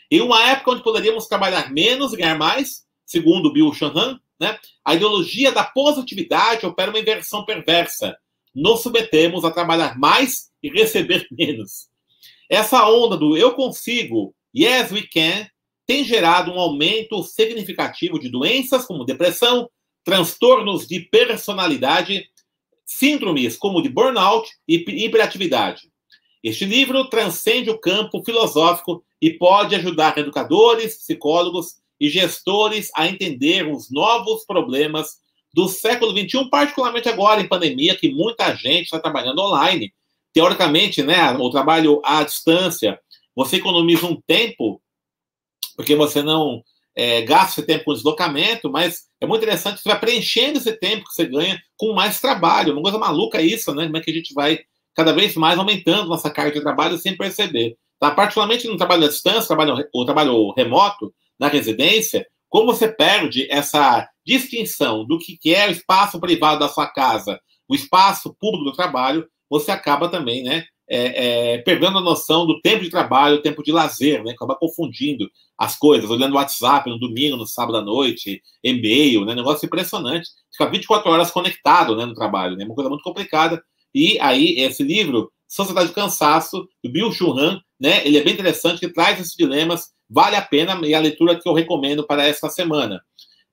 Em 0.09 0.21
uma 0.21 0.41
época 0.49 0.71
onde 0.71 0.83
poderíamos 0.83 1.27
trabalhar 1.27 1.71
menos 1.71 2.13
e 2.13 2.17
ganhar 2.17 2.37
mais, 2.37 2.85
segundo 3.05 3.51
Bill 3.51 3.73
Shanhan, 3.73 4.19
né? 4.39 4.57
a 4.85 4.95
ideologia 4.95 5.51
da 5.51 5.63
positividade 5.63 6.65
opera 6.65 6.91
uma 6.91 6.99
inversão 6.99 7.45
perversa. 7.45 8.17
Nos 8.55 8.81
submetemos 8.81 9.43
a 9.43 9.51
trabalhar 9.51 9.97
mais 9.97 10.49
e 10.63 10.69
receber 10.69 11.27
menos. 11.31 11.87
Essa 12.49 12.87
onda 12.87 13.17
do 13.17 13.35
eu 13.35 13.53
consigo, 13.53 14.33
yes 14.55 14.91
we 14.91 15.03
can, 15.13 15.47
tem 15.85 16.03
gerado 16.03 16.51
um 16.51 16.59
aumento 16.59 17.21
significativo 17.23 18.19
de 18.19 18.29
doenças 18.29 18.85
como 18.85 19.05
depressão, 19.05 19.69
transtornos 20.07 20.87
de 20.87 21.01
personalidade, 21.01 22.29
síndromes 22.85 23.57
como 23.57 23.81
de 23.81 23.89
burnout 23.89 24.49
e 24.65 24.75
hiperatividade. 25.03 25.91
Este 26.41 26.63
livro 26.63 27.09
transcende 27.09 27.69
o 27.69 27.77
campo 27.77 28.23
filosófico 28.23 29.03
e 29.21 29.31
pode 29.31 29.75
ajudar 29.75 30.17
educadores, 30.17 30.95
psicólogos 30.95 31.75
e 31.99 32.07
gestores 32.07 32.89
a 32.95 33.05
entender 33.05 33.67
os 33.67 33.91
novos 33.91 34.45
problemas 34.45 35.17
do 35.53 35.67
século 35.67 36.17
XXI, 36.17 36.49
particularmente 36.49 37.09
agora 37.09 37.41
em 37.41 37.47
pandemia, 37.49 37.97
que 37.97 38.09
muita 38.09 38.55
gente 38.55 38.85
está 38.85 39.01
trabalhando 39.01 39.41
online. 39.41 39.93
Teoricamente, 40.31 41.03
né, 41.03 41.31
o 41.33 41.49
trabalho 41.49 42.01
à 42.05 42.23
distância, 42.23 42.97
você 43.35 43.57
economiza 43.57 44.05
um 44.05 44.21
tempo, 44.25 44.81
porque 45.75 45.97
você 45.97 46.23
não 46.23 46.63
é, 46.97 47.21
gasta 47.21 47.59
esse 47.59 47.67
tempo 47.67 47.85
com 47.85 47.93
deslocamento, 47.93 48.71
mas 48.71 49.03
é 49.21 49.27
muito 49.27 49.43
interessante, 49.43 49.79
você 49.79 49.87
vai 49.87 49.99
preenchendo 49.99 50.57
esse 50.57 50.73
tempo 50.73 51.05
que 51.05 51.13
você 51.13 51.25
ganha 51.25 51.61
com 51.77 51.93
mais 51.93 52.19
trabalho. 52.19 52.73
Uma 52.73 52.81
coisa 52.81 52.97
maluca 52.97 53.39
isso, 53.39 53.73
né? 53.75 53.85
Como 53.85 53.97
é 53.97 54.01
que 54.01 54.09
a 54.09 54.13
gente 54.13 54.33
vai 54.33 54.59
cada 54.95 55.13
vez 55.13 55.35
mais 55.35 55.59
aumentando 55.59 56.09
nossa 56.09 56.27
carga 56.31 56.53
de 56.53 56.61
trabalho 56.61 56.97
sem 56.97 57.15
perceber. 57.15 57.77
Tá? 57.99 58.09
Particularmente 58.09 58.67
no 58.67 58.77
trabalho 58.77 59.05
à 59.05 59.07
distância, 59.07 59.45
trabalho, 59.45 59.87
o 59.93 60.05
trabalho 60.05 60.51
remoto, 60.57 61.13
na 61.39 61.47
residência, 61.47 62.25
como 62.49 62.65
você 62.65 62.87
perde 62.87 63.47
essa 63.51 64.09
distinção 64.25 65.05
do 65.05 65.19
que 65.19 65.53
é 65.53 65.67
o 65.67 65.71
espaço 65.71 66.19
privado 66.19 66.59
da 66.59 66.67
sua 66.67 66.87
casa, 66.87 67.39
o 67.69 67.75
espaço 67.75 68.35
público 68.39 68.65
do 68.65 68.75
trabalho, 68.75 69.27
você 69.47 69.69
acaba 69.69 70.09
também, 70.09 70.41
né, 70.41 70.65
é, 70.89 71.53
é, 71.53 71.57
perdendo 71.59 71.97
a 71.97 72.01
noção 72.01 72.45
do 72.45 72.61
tempo 72.61 72.83
de 72.83 72.89
trabalho, 72.89 73.41
tempo 73.41 73.61
de 73.61 73.71
lazer, 73.71 74.23
né? 74.23 74.31
Acaba 74.31 74.55
confundindo 74.55 75.29
as 75.57 75.77
coisas, 75.77 76.09
olhando 76.09 76.33
o 76.33 76.35
WhatsApp 76.37 76.89
no 76.89 76.97
domingo, 76.97 77.35
no 77.35 77.45
sábado 77.45 77.77
à 77.77 77.81
noite, 77.81 78.41
e-mail, 78.63 79.25
né? 79.25 79.35
Negócio 79.35 79.65
impressionante. 79.65 80.29
Fica 80.51 80.69
24 80.69 81.11
horas 81.11 81.31
conectado 81.31 81.95
né, 81.95 82.05
no 82.05 82.13
trabalho, 82.13 82.55
né? 82.55 82.63
Uma 82.63 82.75
coisa 82.75 82.89
muito 82.89 83.03
complicada. 83.03 83.61
E 83.93 84.17
aí, 84.19 84.59
esse 84.59 84.81
livro, 84.81 85.31
Sociedade 85.47 85.89
do 85.89 85.93
Cansaço, 85.93 86.67
do 86.83 86.89
Bill 86.89 87.11
Churran, 87.11 87.59
né? 87.79 88.05
Ele 88.07 88.17
é 88.17 88.23
bem 88.23 88.33
interessante, 88.33 88.79
que 88.79 88.89
traz 88.89 89.19
esses 89.19 89.35
dilemas, 89.35 89.91
vale 90.09 90.37
a 90.37 90.41
pena, 90.41 90.79
e 90.87 90.93
a 90.93 90.99
leitura 90.99 91.37
que 91.37 91.47
eu 91.47 91.53
recomendo 91.53 92.05
para 92.05 92.25
esta 92.25 92.49
semana. 92.49 93.01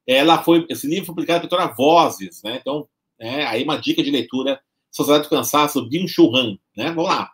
Ela 0.07 0.43
foi, 0.43 0.67
esse 0.69 0.87
livro 0.87 1.07
foi 1.07 1.15
publicado 1.15 1.49
pela 1.49 1.63
editora 1.63 1.75
Vozes, 1.75 2.43
né? 2.45 2.59
Então, 2.61 2.87
é, 3.19 3.45
aí 3.47 3.65
uma 3.65 3.77
dica 3.77 4.03
de 4.03 4.11
leitura 4.11 4.61
Sociedade 4.95 5.25
do 5.25 5.31
Cansaço, 5.31 5.89
Bin 5.89 6.07
Churran, 6.07 6.57
né? 6.77 6.93
Vamos 6.93 7.11
lá. 7.11 7.33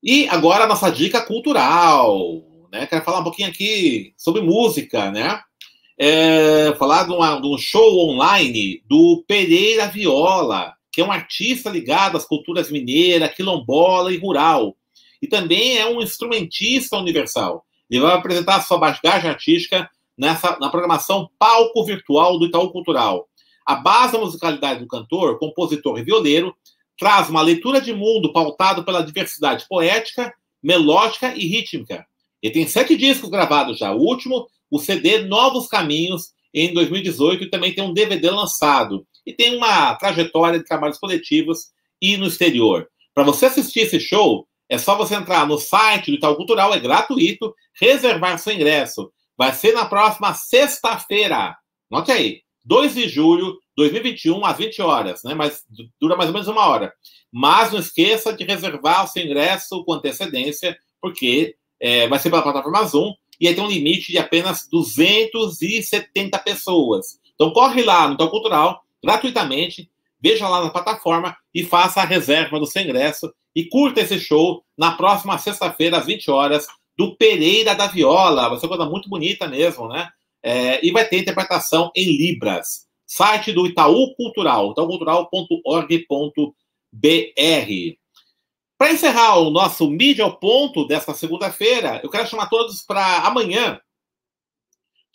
E 0.00 0.28
agora 0.28 0.64
a 0.64 0.66
nossa 0.68 0.88
dica 0.88 1.20
cultural, 1.20 2.44
né? 2.72 2.86
Quero 2.86 3.04
falar 3.04 3.18
um 3.18 3.24
pouquinho 3.24 3.48
aqui 3.48 4.14
sobre 4.16 4.40
música, 4.40 5.10
né? 5.10 5.40
É, 5.98 6.72
falar 6.78 7.04
de, 7.04 7.12
uma, 7.12 7.40
de, 7.40 7.46
um 7.48 7.58
show 7.58 8.08
online 8.08 8.82
do 8.88 9.24
Pereira 9.26 9.88
Viola, 9.88 10.74
que 10.92 11.00
é 11.00 11.04
um 11.04 11.10
artista 11.10 11.68
ligado 11.68 12.16
às 12.16 12.24
culturas 12.24 12.70
mineira, 12.70 13.28
quilombola 13.28 14.12
e 14.12 14.16
rural. 14.16 14.76
E 15.20 15.26
também 15.26 15.76
é 15.76 15.86
um 15.86 16.00
instrumentista 16.00 16.96
universal. 16.96 17.64
Ele 17.90 18.00
vai 18.00 18.14
apresentar 18.14 18.60
sua 18.62 18.78
bagagem 18.78 19.28
artística 19.28 19.90
nessa, 20.16 20.56
na 20.60 20.70
programação 20.70 21.28
Palco 21.36 21.84
Virtual 21.84 22.38
do 22.38 22.46
Itaú 22.46 22.70
Cultural. 22.70 23.28
A 23.66 23.76
base 23.76 24.12
da 24.12 24.18
musicalidade 24.18 24.80
do 24.80 24.86
cantor, 24.86 25.38
compositor 25.38 25.98
e 25.98 26.04
violeiro 26.04 26.54
traz 26.98 27.28
uma 27.28 27.42
leitura 27.42 27.80
de 27.80 27.92
mundo 27.92 28.32
pautado 28.32 28.84
pela 28.84 29.02
diversidade 29.02 29.66
poética, 29.68 30.32
melódica 30.62 31.34
e 31.36 31.46
rítmica. 31.46 32.06
Ele 32.42 32.52
tem 32.52 32.66
sete 32.66 32.96
discos 32.96 33.30
gravados 33.30 33.78
já. 33.78 33.92
O 33.92 34.00
último, 34.00 34.48
o 34.70 34.78
CD 34.78 35.20
Novos 35.20 35.68
Caminhos, 35.68 36.32
em 36.52 36.72
2018, 36.74 37.44
e 37.44 37.50
também 37.50 37.74
tem 37.74 37.84
um 37.84 37.92
DVD 37.92 38.30
lançado. 38.30 39.06
E 39.24 39.32
tem 39.32 39.56
uma 39.56 39.94
trajetória 39.94 40.58
de 40.58 40.64
trabalhos 40.64 40.98
coletivos 40.98 41.68
e 42.00 42.16
no 42.16 42.26
exterior. 42.26 42.88
Para 43.14 43.24
você 43.24 43.46
assistir 43.46 43.80
esse 43.80 44.00
show, 44.00 44.46
é 44.68 44.78
só 44.78 44.96
você 44.96 45.14
entrar 45.14 45.46
no 45.46 45.58
site 45.58 46.10
do 46.10 46.16
Itaú 46.16 46.34
Cultural, 46.34 46.74
é 46.74 46.80
gratuito, 46.80 47.54
reservar 47.80 48.38
seu 48.38 48.54
ingresso. 48.54 49.12
Vai 49.36 49.52
ser 49.52 49.72
na 49.72 49.84
próxima 49.84 50.34
sexta-feira. 50.34 51.56
Note 51.90 52.10
aí, 52.10 52.40
2 52.64 52.94
de 52.94 53.08
julho 53.08 53.52
de 53.52 53.58
2021, 53.76 54.44
às 54.44 54.56
20 54.56 54.82
horas, 54.82 55.22
né? 55.24 55.34
Mas 55.34 55.64
dura 56.00 56.16
mais 56.16 56.28
ou 56.28 56.34
menos 56.34 56.48
uma 56.48 56.66
hora. 56.66 56.92
Mas 57.32 57.72
não 57.72 57.80
esqueça 57.80 58.32
de 58.32 58.44
reservar 58.44 59.04
o 59.04 59.08
seu 59.08 59.24
ingresso 59.24 59.84
com 59.84 59.94
antecedência, 59.94 60.76
porque 61.00 61.56
é, 61.80 62.06
vai 62.08 62.18
ser 62.18 62.30
pela 62.30 62.42
plataforma 62.42 62.84
Zoom 62.84 63.12
e 63.40 63.48
aí 63.48 63.54
tem 63.54 63.64
um 63.64 63.68
limite 63.68 64.12
de 64.12 64.18
apenas 64.18 64.68
270 64.70 66.38
pessoas. 66.38 67.18
Então 67.34 67.50
corre 67.50 67.82
lá 67.82 68.06
no 68.06 68.14
Itaú 68.14 68.30
Cultural, 68.30 68.82
gratuitamente, 69.02 69.90
veja 70.20 70.48
lá 70.48 70.62
na 70.62 70.70
plataforma 70.70 71.36
e 71.52 71.64
faça 71.64 72.00
a 72.00 72.04
reserva 72.04 72.60
do 72.60 72.66
seu 72.66 72.82
ingresso 72.82 73.32
e 73.54 73.64
curta 73.64 74.00
esse 74.00 74.20
show 74.20 74.62
na 74.78 74.92
próxima 74.92 75.36
sexta-feira, 75.38 75.98
às 75.98 76.06
20 76.06 76.30
horas, 76.30 76.66
do 76.96 77.16
Pereira 77.16 77.74
da 77.74 77.88
Viola. 77.88 78.48
Vai 78.48 78.58
ser 78.58 78.66
uma 78.66 78.76
coisa 78.76 78.90
muito 78.90 79.08
bonita 79.08 79.48
mesmo, 79.48 79.88
né? 79.88 80.08
É, 80.42 80.84
e 80.84 80.90
vai 80.90 81.06
ter 81.06 81.18
interpretação 81.18 81.90
em 81.94 82.16
Libras. 82.16 82.86
Site 83.06 83.52
do 83.52 83.66
Itaú 83.66 84.14
Cultural, 84.14 84.72
itaucultural.org.br. 84.72 86.52
Para 88.78 88.92
encerrar 88.92 89.38
o 89.38 89.50
nosso 89.50 89.88
Mídia 89.88 90.24
ao 90.24 90.38
Ponto 90.38 90.86
desta 90.86 91.14
segunda-feira, 91.14 92.00
eu 92.02 92.10
quero 92.10 92.26
chamar 92.26 92.48
todos 92.48 92.82
para 92.82 93.18
amanhã, 93.18 93.80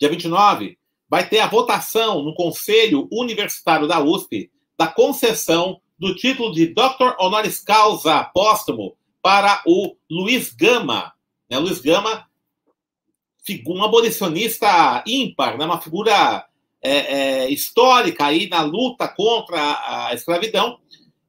dia 0.00 0.08
29, 0.08 0.78
vai 1.08 1.28
ter 1.28 1.40
a 1.40 1.48
votação 1.48 2.22
no 2.22 2.34
Conselho 2.34 3.08
Universitário 3.10 3.86
da 3.86 4.00
USP 4.00 4.50
da 4.78 4.86
concessão 4.86 5.80
do 5.98 6.14
título 6.14 6.52
de 6.52 6.68
Dr. 6.68 7.16
Honoris 7.18 7.58
Causa 7.58 8.22
póstumo 8.32 8.96
para 9.20 9.60
o 9.66 9.96
Luiz 10.08 10.52
Gama. 10.52 11.12
Né? 11.50 11.58
Luiz 11.58 11.80
Gama, 11.80 12.27
um 13.66 13.82
abolicionista 13.82 15.02
ímpar, 15.06 15.58
né? 15.58 15.64
uma 15.64 15.80
figura 15.80 16.44
é, 16.82 16.90
é, 16.90 17.50
histórica 17.50 18.26
aí 18.26 18.48
na 18.48 18.62
luta 18.62 19.08
contra 19.08 19.58
a, 20.08 20.14
escravidão. 20.14 20.78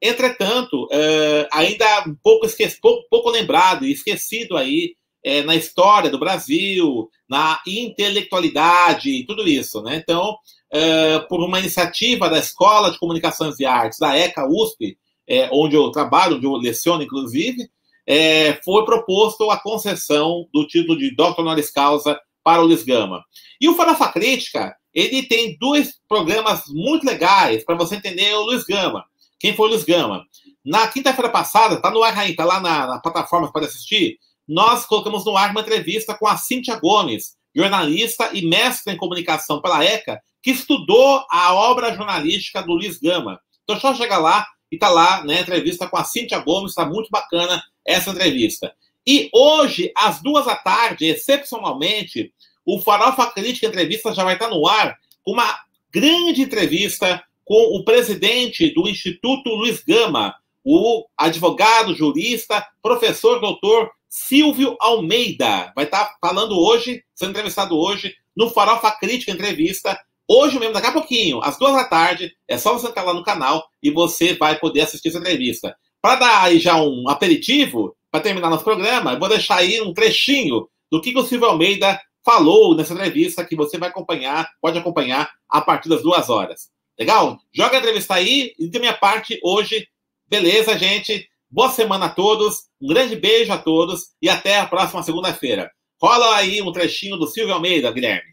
Entretanto, 0.01 0.87
é, 0.91 1.47
ainda 1.51 2.03
um 2.07 2.15
pouco, 2.15 2.45
esqueci, 2.45 2.79
pouco, 2.79 3.07
pouco, 3.09 3.29
lembrado 3.29 3.85
e 3.85 3.91
esquecido 3.91 4.55
aí 4.55 4.95
é, 5.23 5.43
na 5.43 5.55
história 5.55 6.09
do 6.09 6.19
Brasil, 6.19 7.09
na 7.29 7.61
intelectualidade 7.67 9.09
e 9.09 9.25
tudo 9.25 9.47
isso. 9.47 9.81
Né? 9.81 9.97
Então, 9.97 10.37
é, 10.71 11.19
por 11.19 11.41
uma 11.41 11.59
iniciativa 11.59 12.29
da 12.29 12.39
Escola 12.39 12.91
de 12.91 12.99
Comunicações 12.99 13.59
e 13.59 13.65
Artes, 13.65 13.99
da 13.99 14.17
ECA 14.17 14.47
USP, 14.47 14.97
é, 15.27 15.49
onde 15.51 15.75
eu 15.75 15.91
trabalho, 15.91 16.37
onde 16.37 16.45
eu 16.45 16.53
leciono, 16.53 17.03
inclusive, 17.03 17.69
é, 18.09 18.59
foi 18.65 18.83
proposto 18.85 19.51
a 19.51 19.59
concessão 19.59 20.47
do 20.51 20.65
título 20.65 20.97
de 20.97 21.15
Dr. 21.15 21.41
Honoris 21.41 21.69
Causa 21.69 22.19
para 22.43 22.59
o 22.59 22.65
Luiz 22.65 22.81
Gama. 22.81 23.23
E 23.61 23.69
o 23.69 23.75
Farofa 23.75 24.11
Crítica, 24.11 24.75
ele 24.91 25.21
tem 25.27 25.55
dois 25.59 25.93
programas 26.07 26.63
muito 26.69 27.05
legais 27.05 27.63
para 27.63 27.75
você 27.75 27.97
entender 27.97 28.33
o 28.33 28.45
Luiz 28.45 28.63
Gama. 28.63 29.05
Quem 29.39 29.55
foi 29.55 29.67
o 29.67 29.69
Luiz 29.69 29.83
Gama? 29.83 30.25
Na 30.65 30.87
quinta-feira 30.87 31.29
passada, 31.29 31.75
está 31.75 31.91
no 31.91 32.01
ar 32.01 32.27
está 32.27 32.43
lá 32.43 32.59
na, 32.59 32.87
na 32.87 32.99
plataforma 32.99 33.51
para 33.51 33.67
assistir, 33.67 34.17
nós 34.47 34.87
colocamos 34.87 35.23
no 35.23 35.37
ar 35.37 35.51
uma 35.51 35.61
entrevista 35.61 36.15
com 36.15 36.25
a 36.25 36.35
Cíntia 36.35 36.79
Gomes, 36.79 37.35
jornalista 37.55 38.31
e 38.33 38.43
mestre 38.43 38.91
em 38.91 38.97
comunicação 38.97 39.61
pela 39.61 39.85
ECA, 39.85 40.19
que 40.41 40.49
estudou 40.49 41.23
a 41.29 41.53
obra 41.53 41.93
jornalística 41.93 42.63
do 42.63 42.73
Luiz 42.73 42.97
Gama. 42.97 43.39
Então, 43.63 43.79
só 43.79 43.93
chegar 43.93 44.17
lá 44.17 44.47
e 44.71 44.77
tá 44.77 44.89
lá, 44.89 45.23
né, 45.23 45.41
entrevista 45.41 45.87
com 45.87 45.97
a 45.97 46.03
Cíntia 46.03 46.39
Gomes, 46.39 46.71
está 46.71 46.85
muito 46.85 47.09
bacana 47.09 47.63
essa 47.85 48.11
entrevista. 48.11 48.73
E 49.05 49.29
hoje, 49.33 49.91
às 49.95 50.21
duas 50.21 50.45
da 50.45 50.55
tarde, 50.55 51.05
excepcionalmente, 51.05 52.31
o 52.65 52.79
Farofa 52.79 53.25
Crítica 53.31 53.65
Entrevista 53.65 54.13
já 54.13 54.23
vai 54.23 54.35
estar 54.35 54.49
no 54.49 54.67
ar 54.67 54.97
com 55.23 55.31
uma 55.31 55.59
grande 55.91 56.41
entrevista 56.41 57.23
com 57.43 57.75
o 57.75 57.83
presidente 57.83 58.71
do 58.73 58.87
Instituto 58.87 59.49
Luiz 59.49 59.83
Gama, 59.83 60.35
o 60.63 61.05
advogado, 61.17 61.95
jurista, 61.95 62.63
professor 62.81 63.39
doutor 63.39 63.89
Silvio 64.07 64.77
Almeida. 64.79 65.71
Vai 65.75 65.85
estar 65.85 66.15
falando 66.21 66.59
hoje, 66.59 67.03
sendo 67.15 67.31
entrevistado 67.31 67.75
hoje, 67.75 68.15
no 68.35 68.51
Farofa 68.51 68.91
Crítica 68.91 69.31
Entrevista, 69.31 69.99
Hoje 70.31 70.59
mesmo, 70.59 70.75
daqui 70.75 70.85
a 70.85 70.91
pouquinho, 70.91 71.41
às 71.41 71.57
duas 71.57 71.73
da 71.73 71.85
tarde, 71.85 72.31
é 72.47 72.55
só 72.55 72.71
você 72.73 72.85
entrar 72.85 73.01
lá 73.01 73.15
no 73.15 73.23
canal 73.23 73.67
e 73.81 73.89
você 73.89 74.35
vai 74.35 74.59
poder 74.59 74.81
assistir 74.81 75.09
essa 75.09 75.17
entrevista. 75.17 75.75
Para 75.99 76.17
dar 76.17 76.43
aí 76.43 76.59
já 76.59 76.79
um 76.79 77.09
aperitivo, 77.09 77.97
para 78.11 78.21
terminar 78.21 78.51
nosso 78.51 78.63
programa, 78.63 79.13
eu 79.13 79.19
vou 79.19 79.27
deixar 79.27 79.55
aí 79.55 79.81
um 79.81 79.91
trechinho 79.91 80.69
do 80.91 81.01
que 81.01 81.17
o 81.17 81.23
Silvio 81.23 81.47
Almeida 81.47 81.99
falou 82.23 82.75
nessa 82.75 82.93
entrevista 82.93 83.43
que 83.43 83.55
você 83.55 83.79
vai 83.79 83.89
acompanhar, 83.89 84.47
pode 84.61 84.77
acompanhar 84.77 85.31
a 85.49 85.61
partir 85.61 85.89
das 85.89 86.03
duas 86.03 86.29
horas. 86.29 86.69
Legal? 86.99 87.39
Joga 87.51 87.77
a 87.77 87.79
entrevista 87.79 88.13
aí 88.13 88.53
e 88.59 88.69
da 88.69 88.77
minha 88.77 88.93
parte 88.95 89.39
hoje, 89.43 89.87
beleza, 90.27 90.77
gente? 90.77 91.27
Boa 91.49 91.71
semana 91.71 92.05
a 92.05 92.09
todos, 92.09 92.67
um 92.79 92.87
grande 92.87 93.15
beijo 93.15 93.51
a 93.51 93.57
todos 93.57 94.11
e 94.21 94.29
até 94.29 94.59
a 94.59 94.67
próxima 94.67 95.01
segunda-feira. 95.01 95.71
Rola 95.99 96.35
aí 96.35 96.61
um 96.61 96.71
trechinho 96.71 97.17
do 97.17 97.25
Silvio 97.25 97.55
Almeida, 97.55 97.91
Guilherme. 97.91 98.29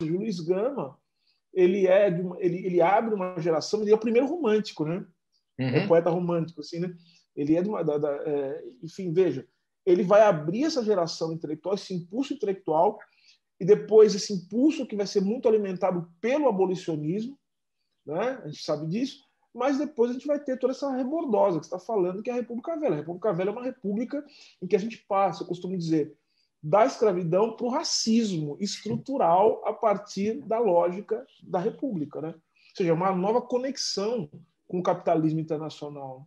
Luiz 0.00 0.38
Gama 0.38 0.96
ele 1.52 1.86
é 1.86 2.08
uma, 2.08 2.36
ele, 2.40 2.64
ele 2.66 2.80
abre 2.80 3.14
uma 3.14 3.38
geração, 3.40 3.82
ele 3.82 3.92
é 3.92 3.94
o 3.94 4.00
primeiro 4.00 4.26
romântico, 4.26 4.84
né? 4.84 5.04
Uhum. 5.58 5.66
É 5.66 5.84
um 5.84 5.88
poeta 5.88 6.10
romântico, 6.10 6.60
assim, 6.60 6.80
né? 6.80 6.94
Ele 7.34 7.56
é 7.56 7.62
de 7.62 7.68
uma, 7.68 7.82
da, 7.82 7.98
da, 7.98 8.10
é, 8.10 8.64
enfim, 8.82 9.12
veja, 9.12 9.46
ele 9.84 10.02
vai 10.02 10.22
abrir 10.22 10.64
essa 10.64 10.84
geração 10.84 11.32
intelectual, 11.32 11.74
esse 11.74 11.94
impulso 11.94 12.34
intelectual, 12.34 12.98
e 13.60 13.64
depois 13.64 14.14
esse 14.14 14.32
impulso 14.32 14.86
que 14.86 14.96
vai 14.96 15.06
ser 15.06 15.20
muito 15.20 15.48
alimentado 15.48 16.08
pelo 16.20 16.48
abolicionismo, 16.48 17.38
né? 18.06 18.40
A 18.42 18.48
gente 18.48 18.62
sabe 18.62 18.86
disso, 18.86 19.24
mas 19.54 19.78
depois 19.78 20.10
a 20.10 20.14
gente 20.14 20.26
vai 20.26 20.38
ter 20.38 20.58
toda 20.58 20.72
essa 20.72 20.90
rebordosa 20.94 21.58
que 21.58 21.64
está 21.64 21.78
falando 21.78 22.22
que 22.22 22.30
é 22.30 22.32
a 22.32 22.36
República 22.36 22.76
Velha. 22.76 22.94
A 22.94 22.98
República 22.98 23.32
Velha 23.32 23.48
é 23.50 23.52
uma 23.52 23.64
república 23.64 24.24
em 24.60 24.66
que 24.66 24.76
a 24.76 24.78
gente 24.78 24.98
passa, 25.08 25.42
eu 25.42 25.46
costumo 25.46 25.76
dizer, 25.76 26.16
da 26.62 26.84
escravidão 26.84 27.56
para 27.56 27.66
o 27.66 27.70
racismo 27.70 28.56
estrutural 28.60 29.62
a 29.64 29.72
partir 29.72 30.40
da 30.42 30.58
lógica 30.58 31.24
da 31.42 31.58
república, 31.58 32.20
né? 32.20 32.28
Ou 32.28 32.76
seja, 32.76 32.94
uma 32.94 33.12
nova 33.12 33.40
conexão 33.40 34.28
com 34.66 34.78
o 34.78 34.82
capitalismo 34.82 35.40
internacional. 35.40 36.26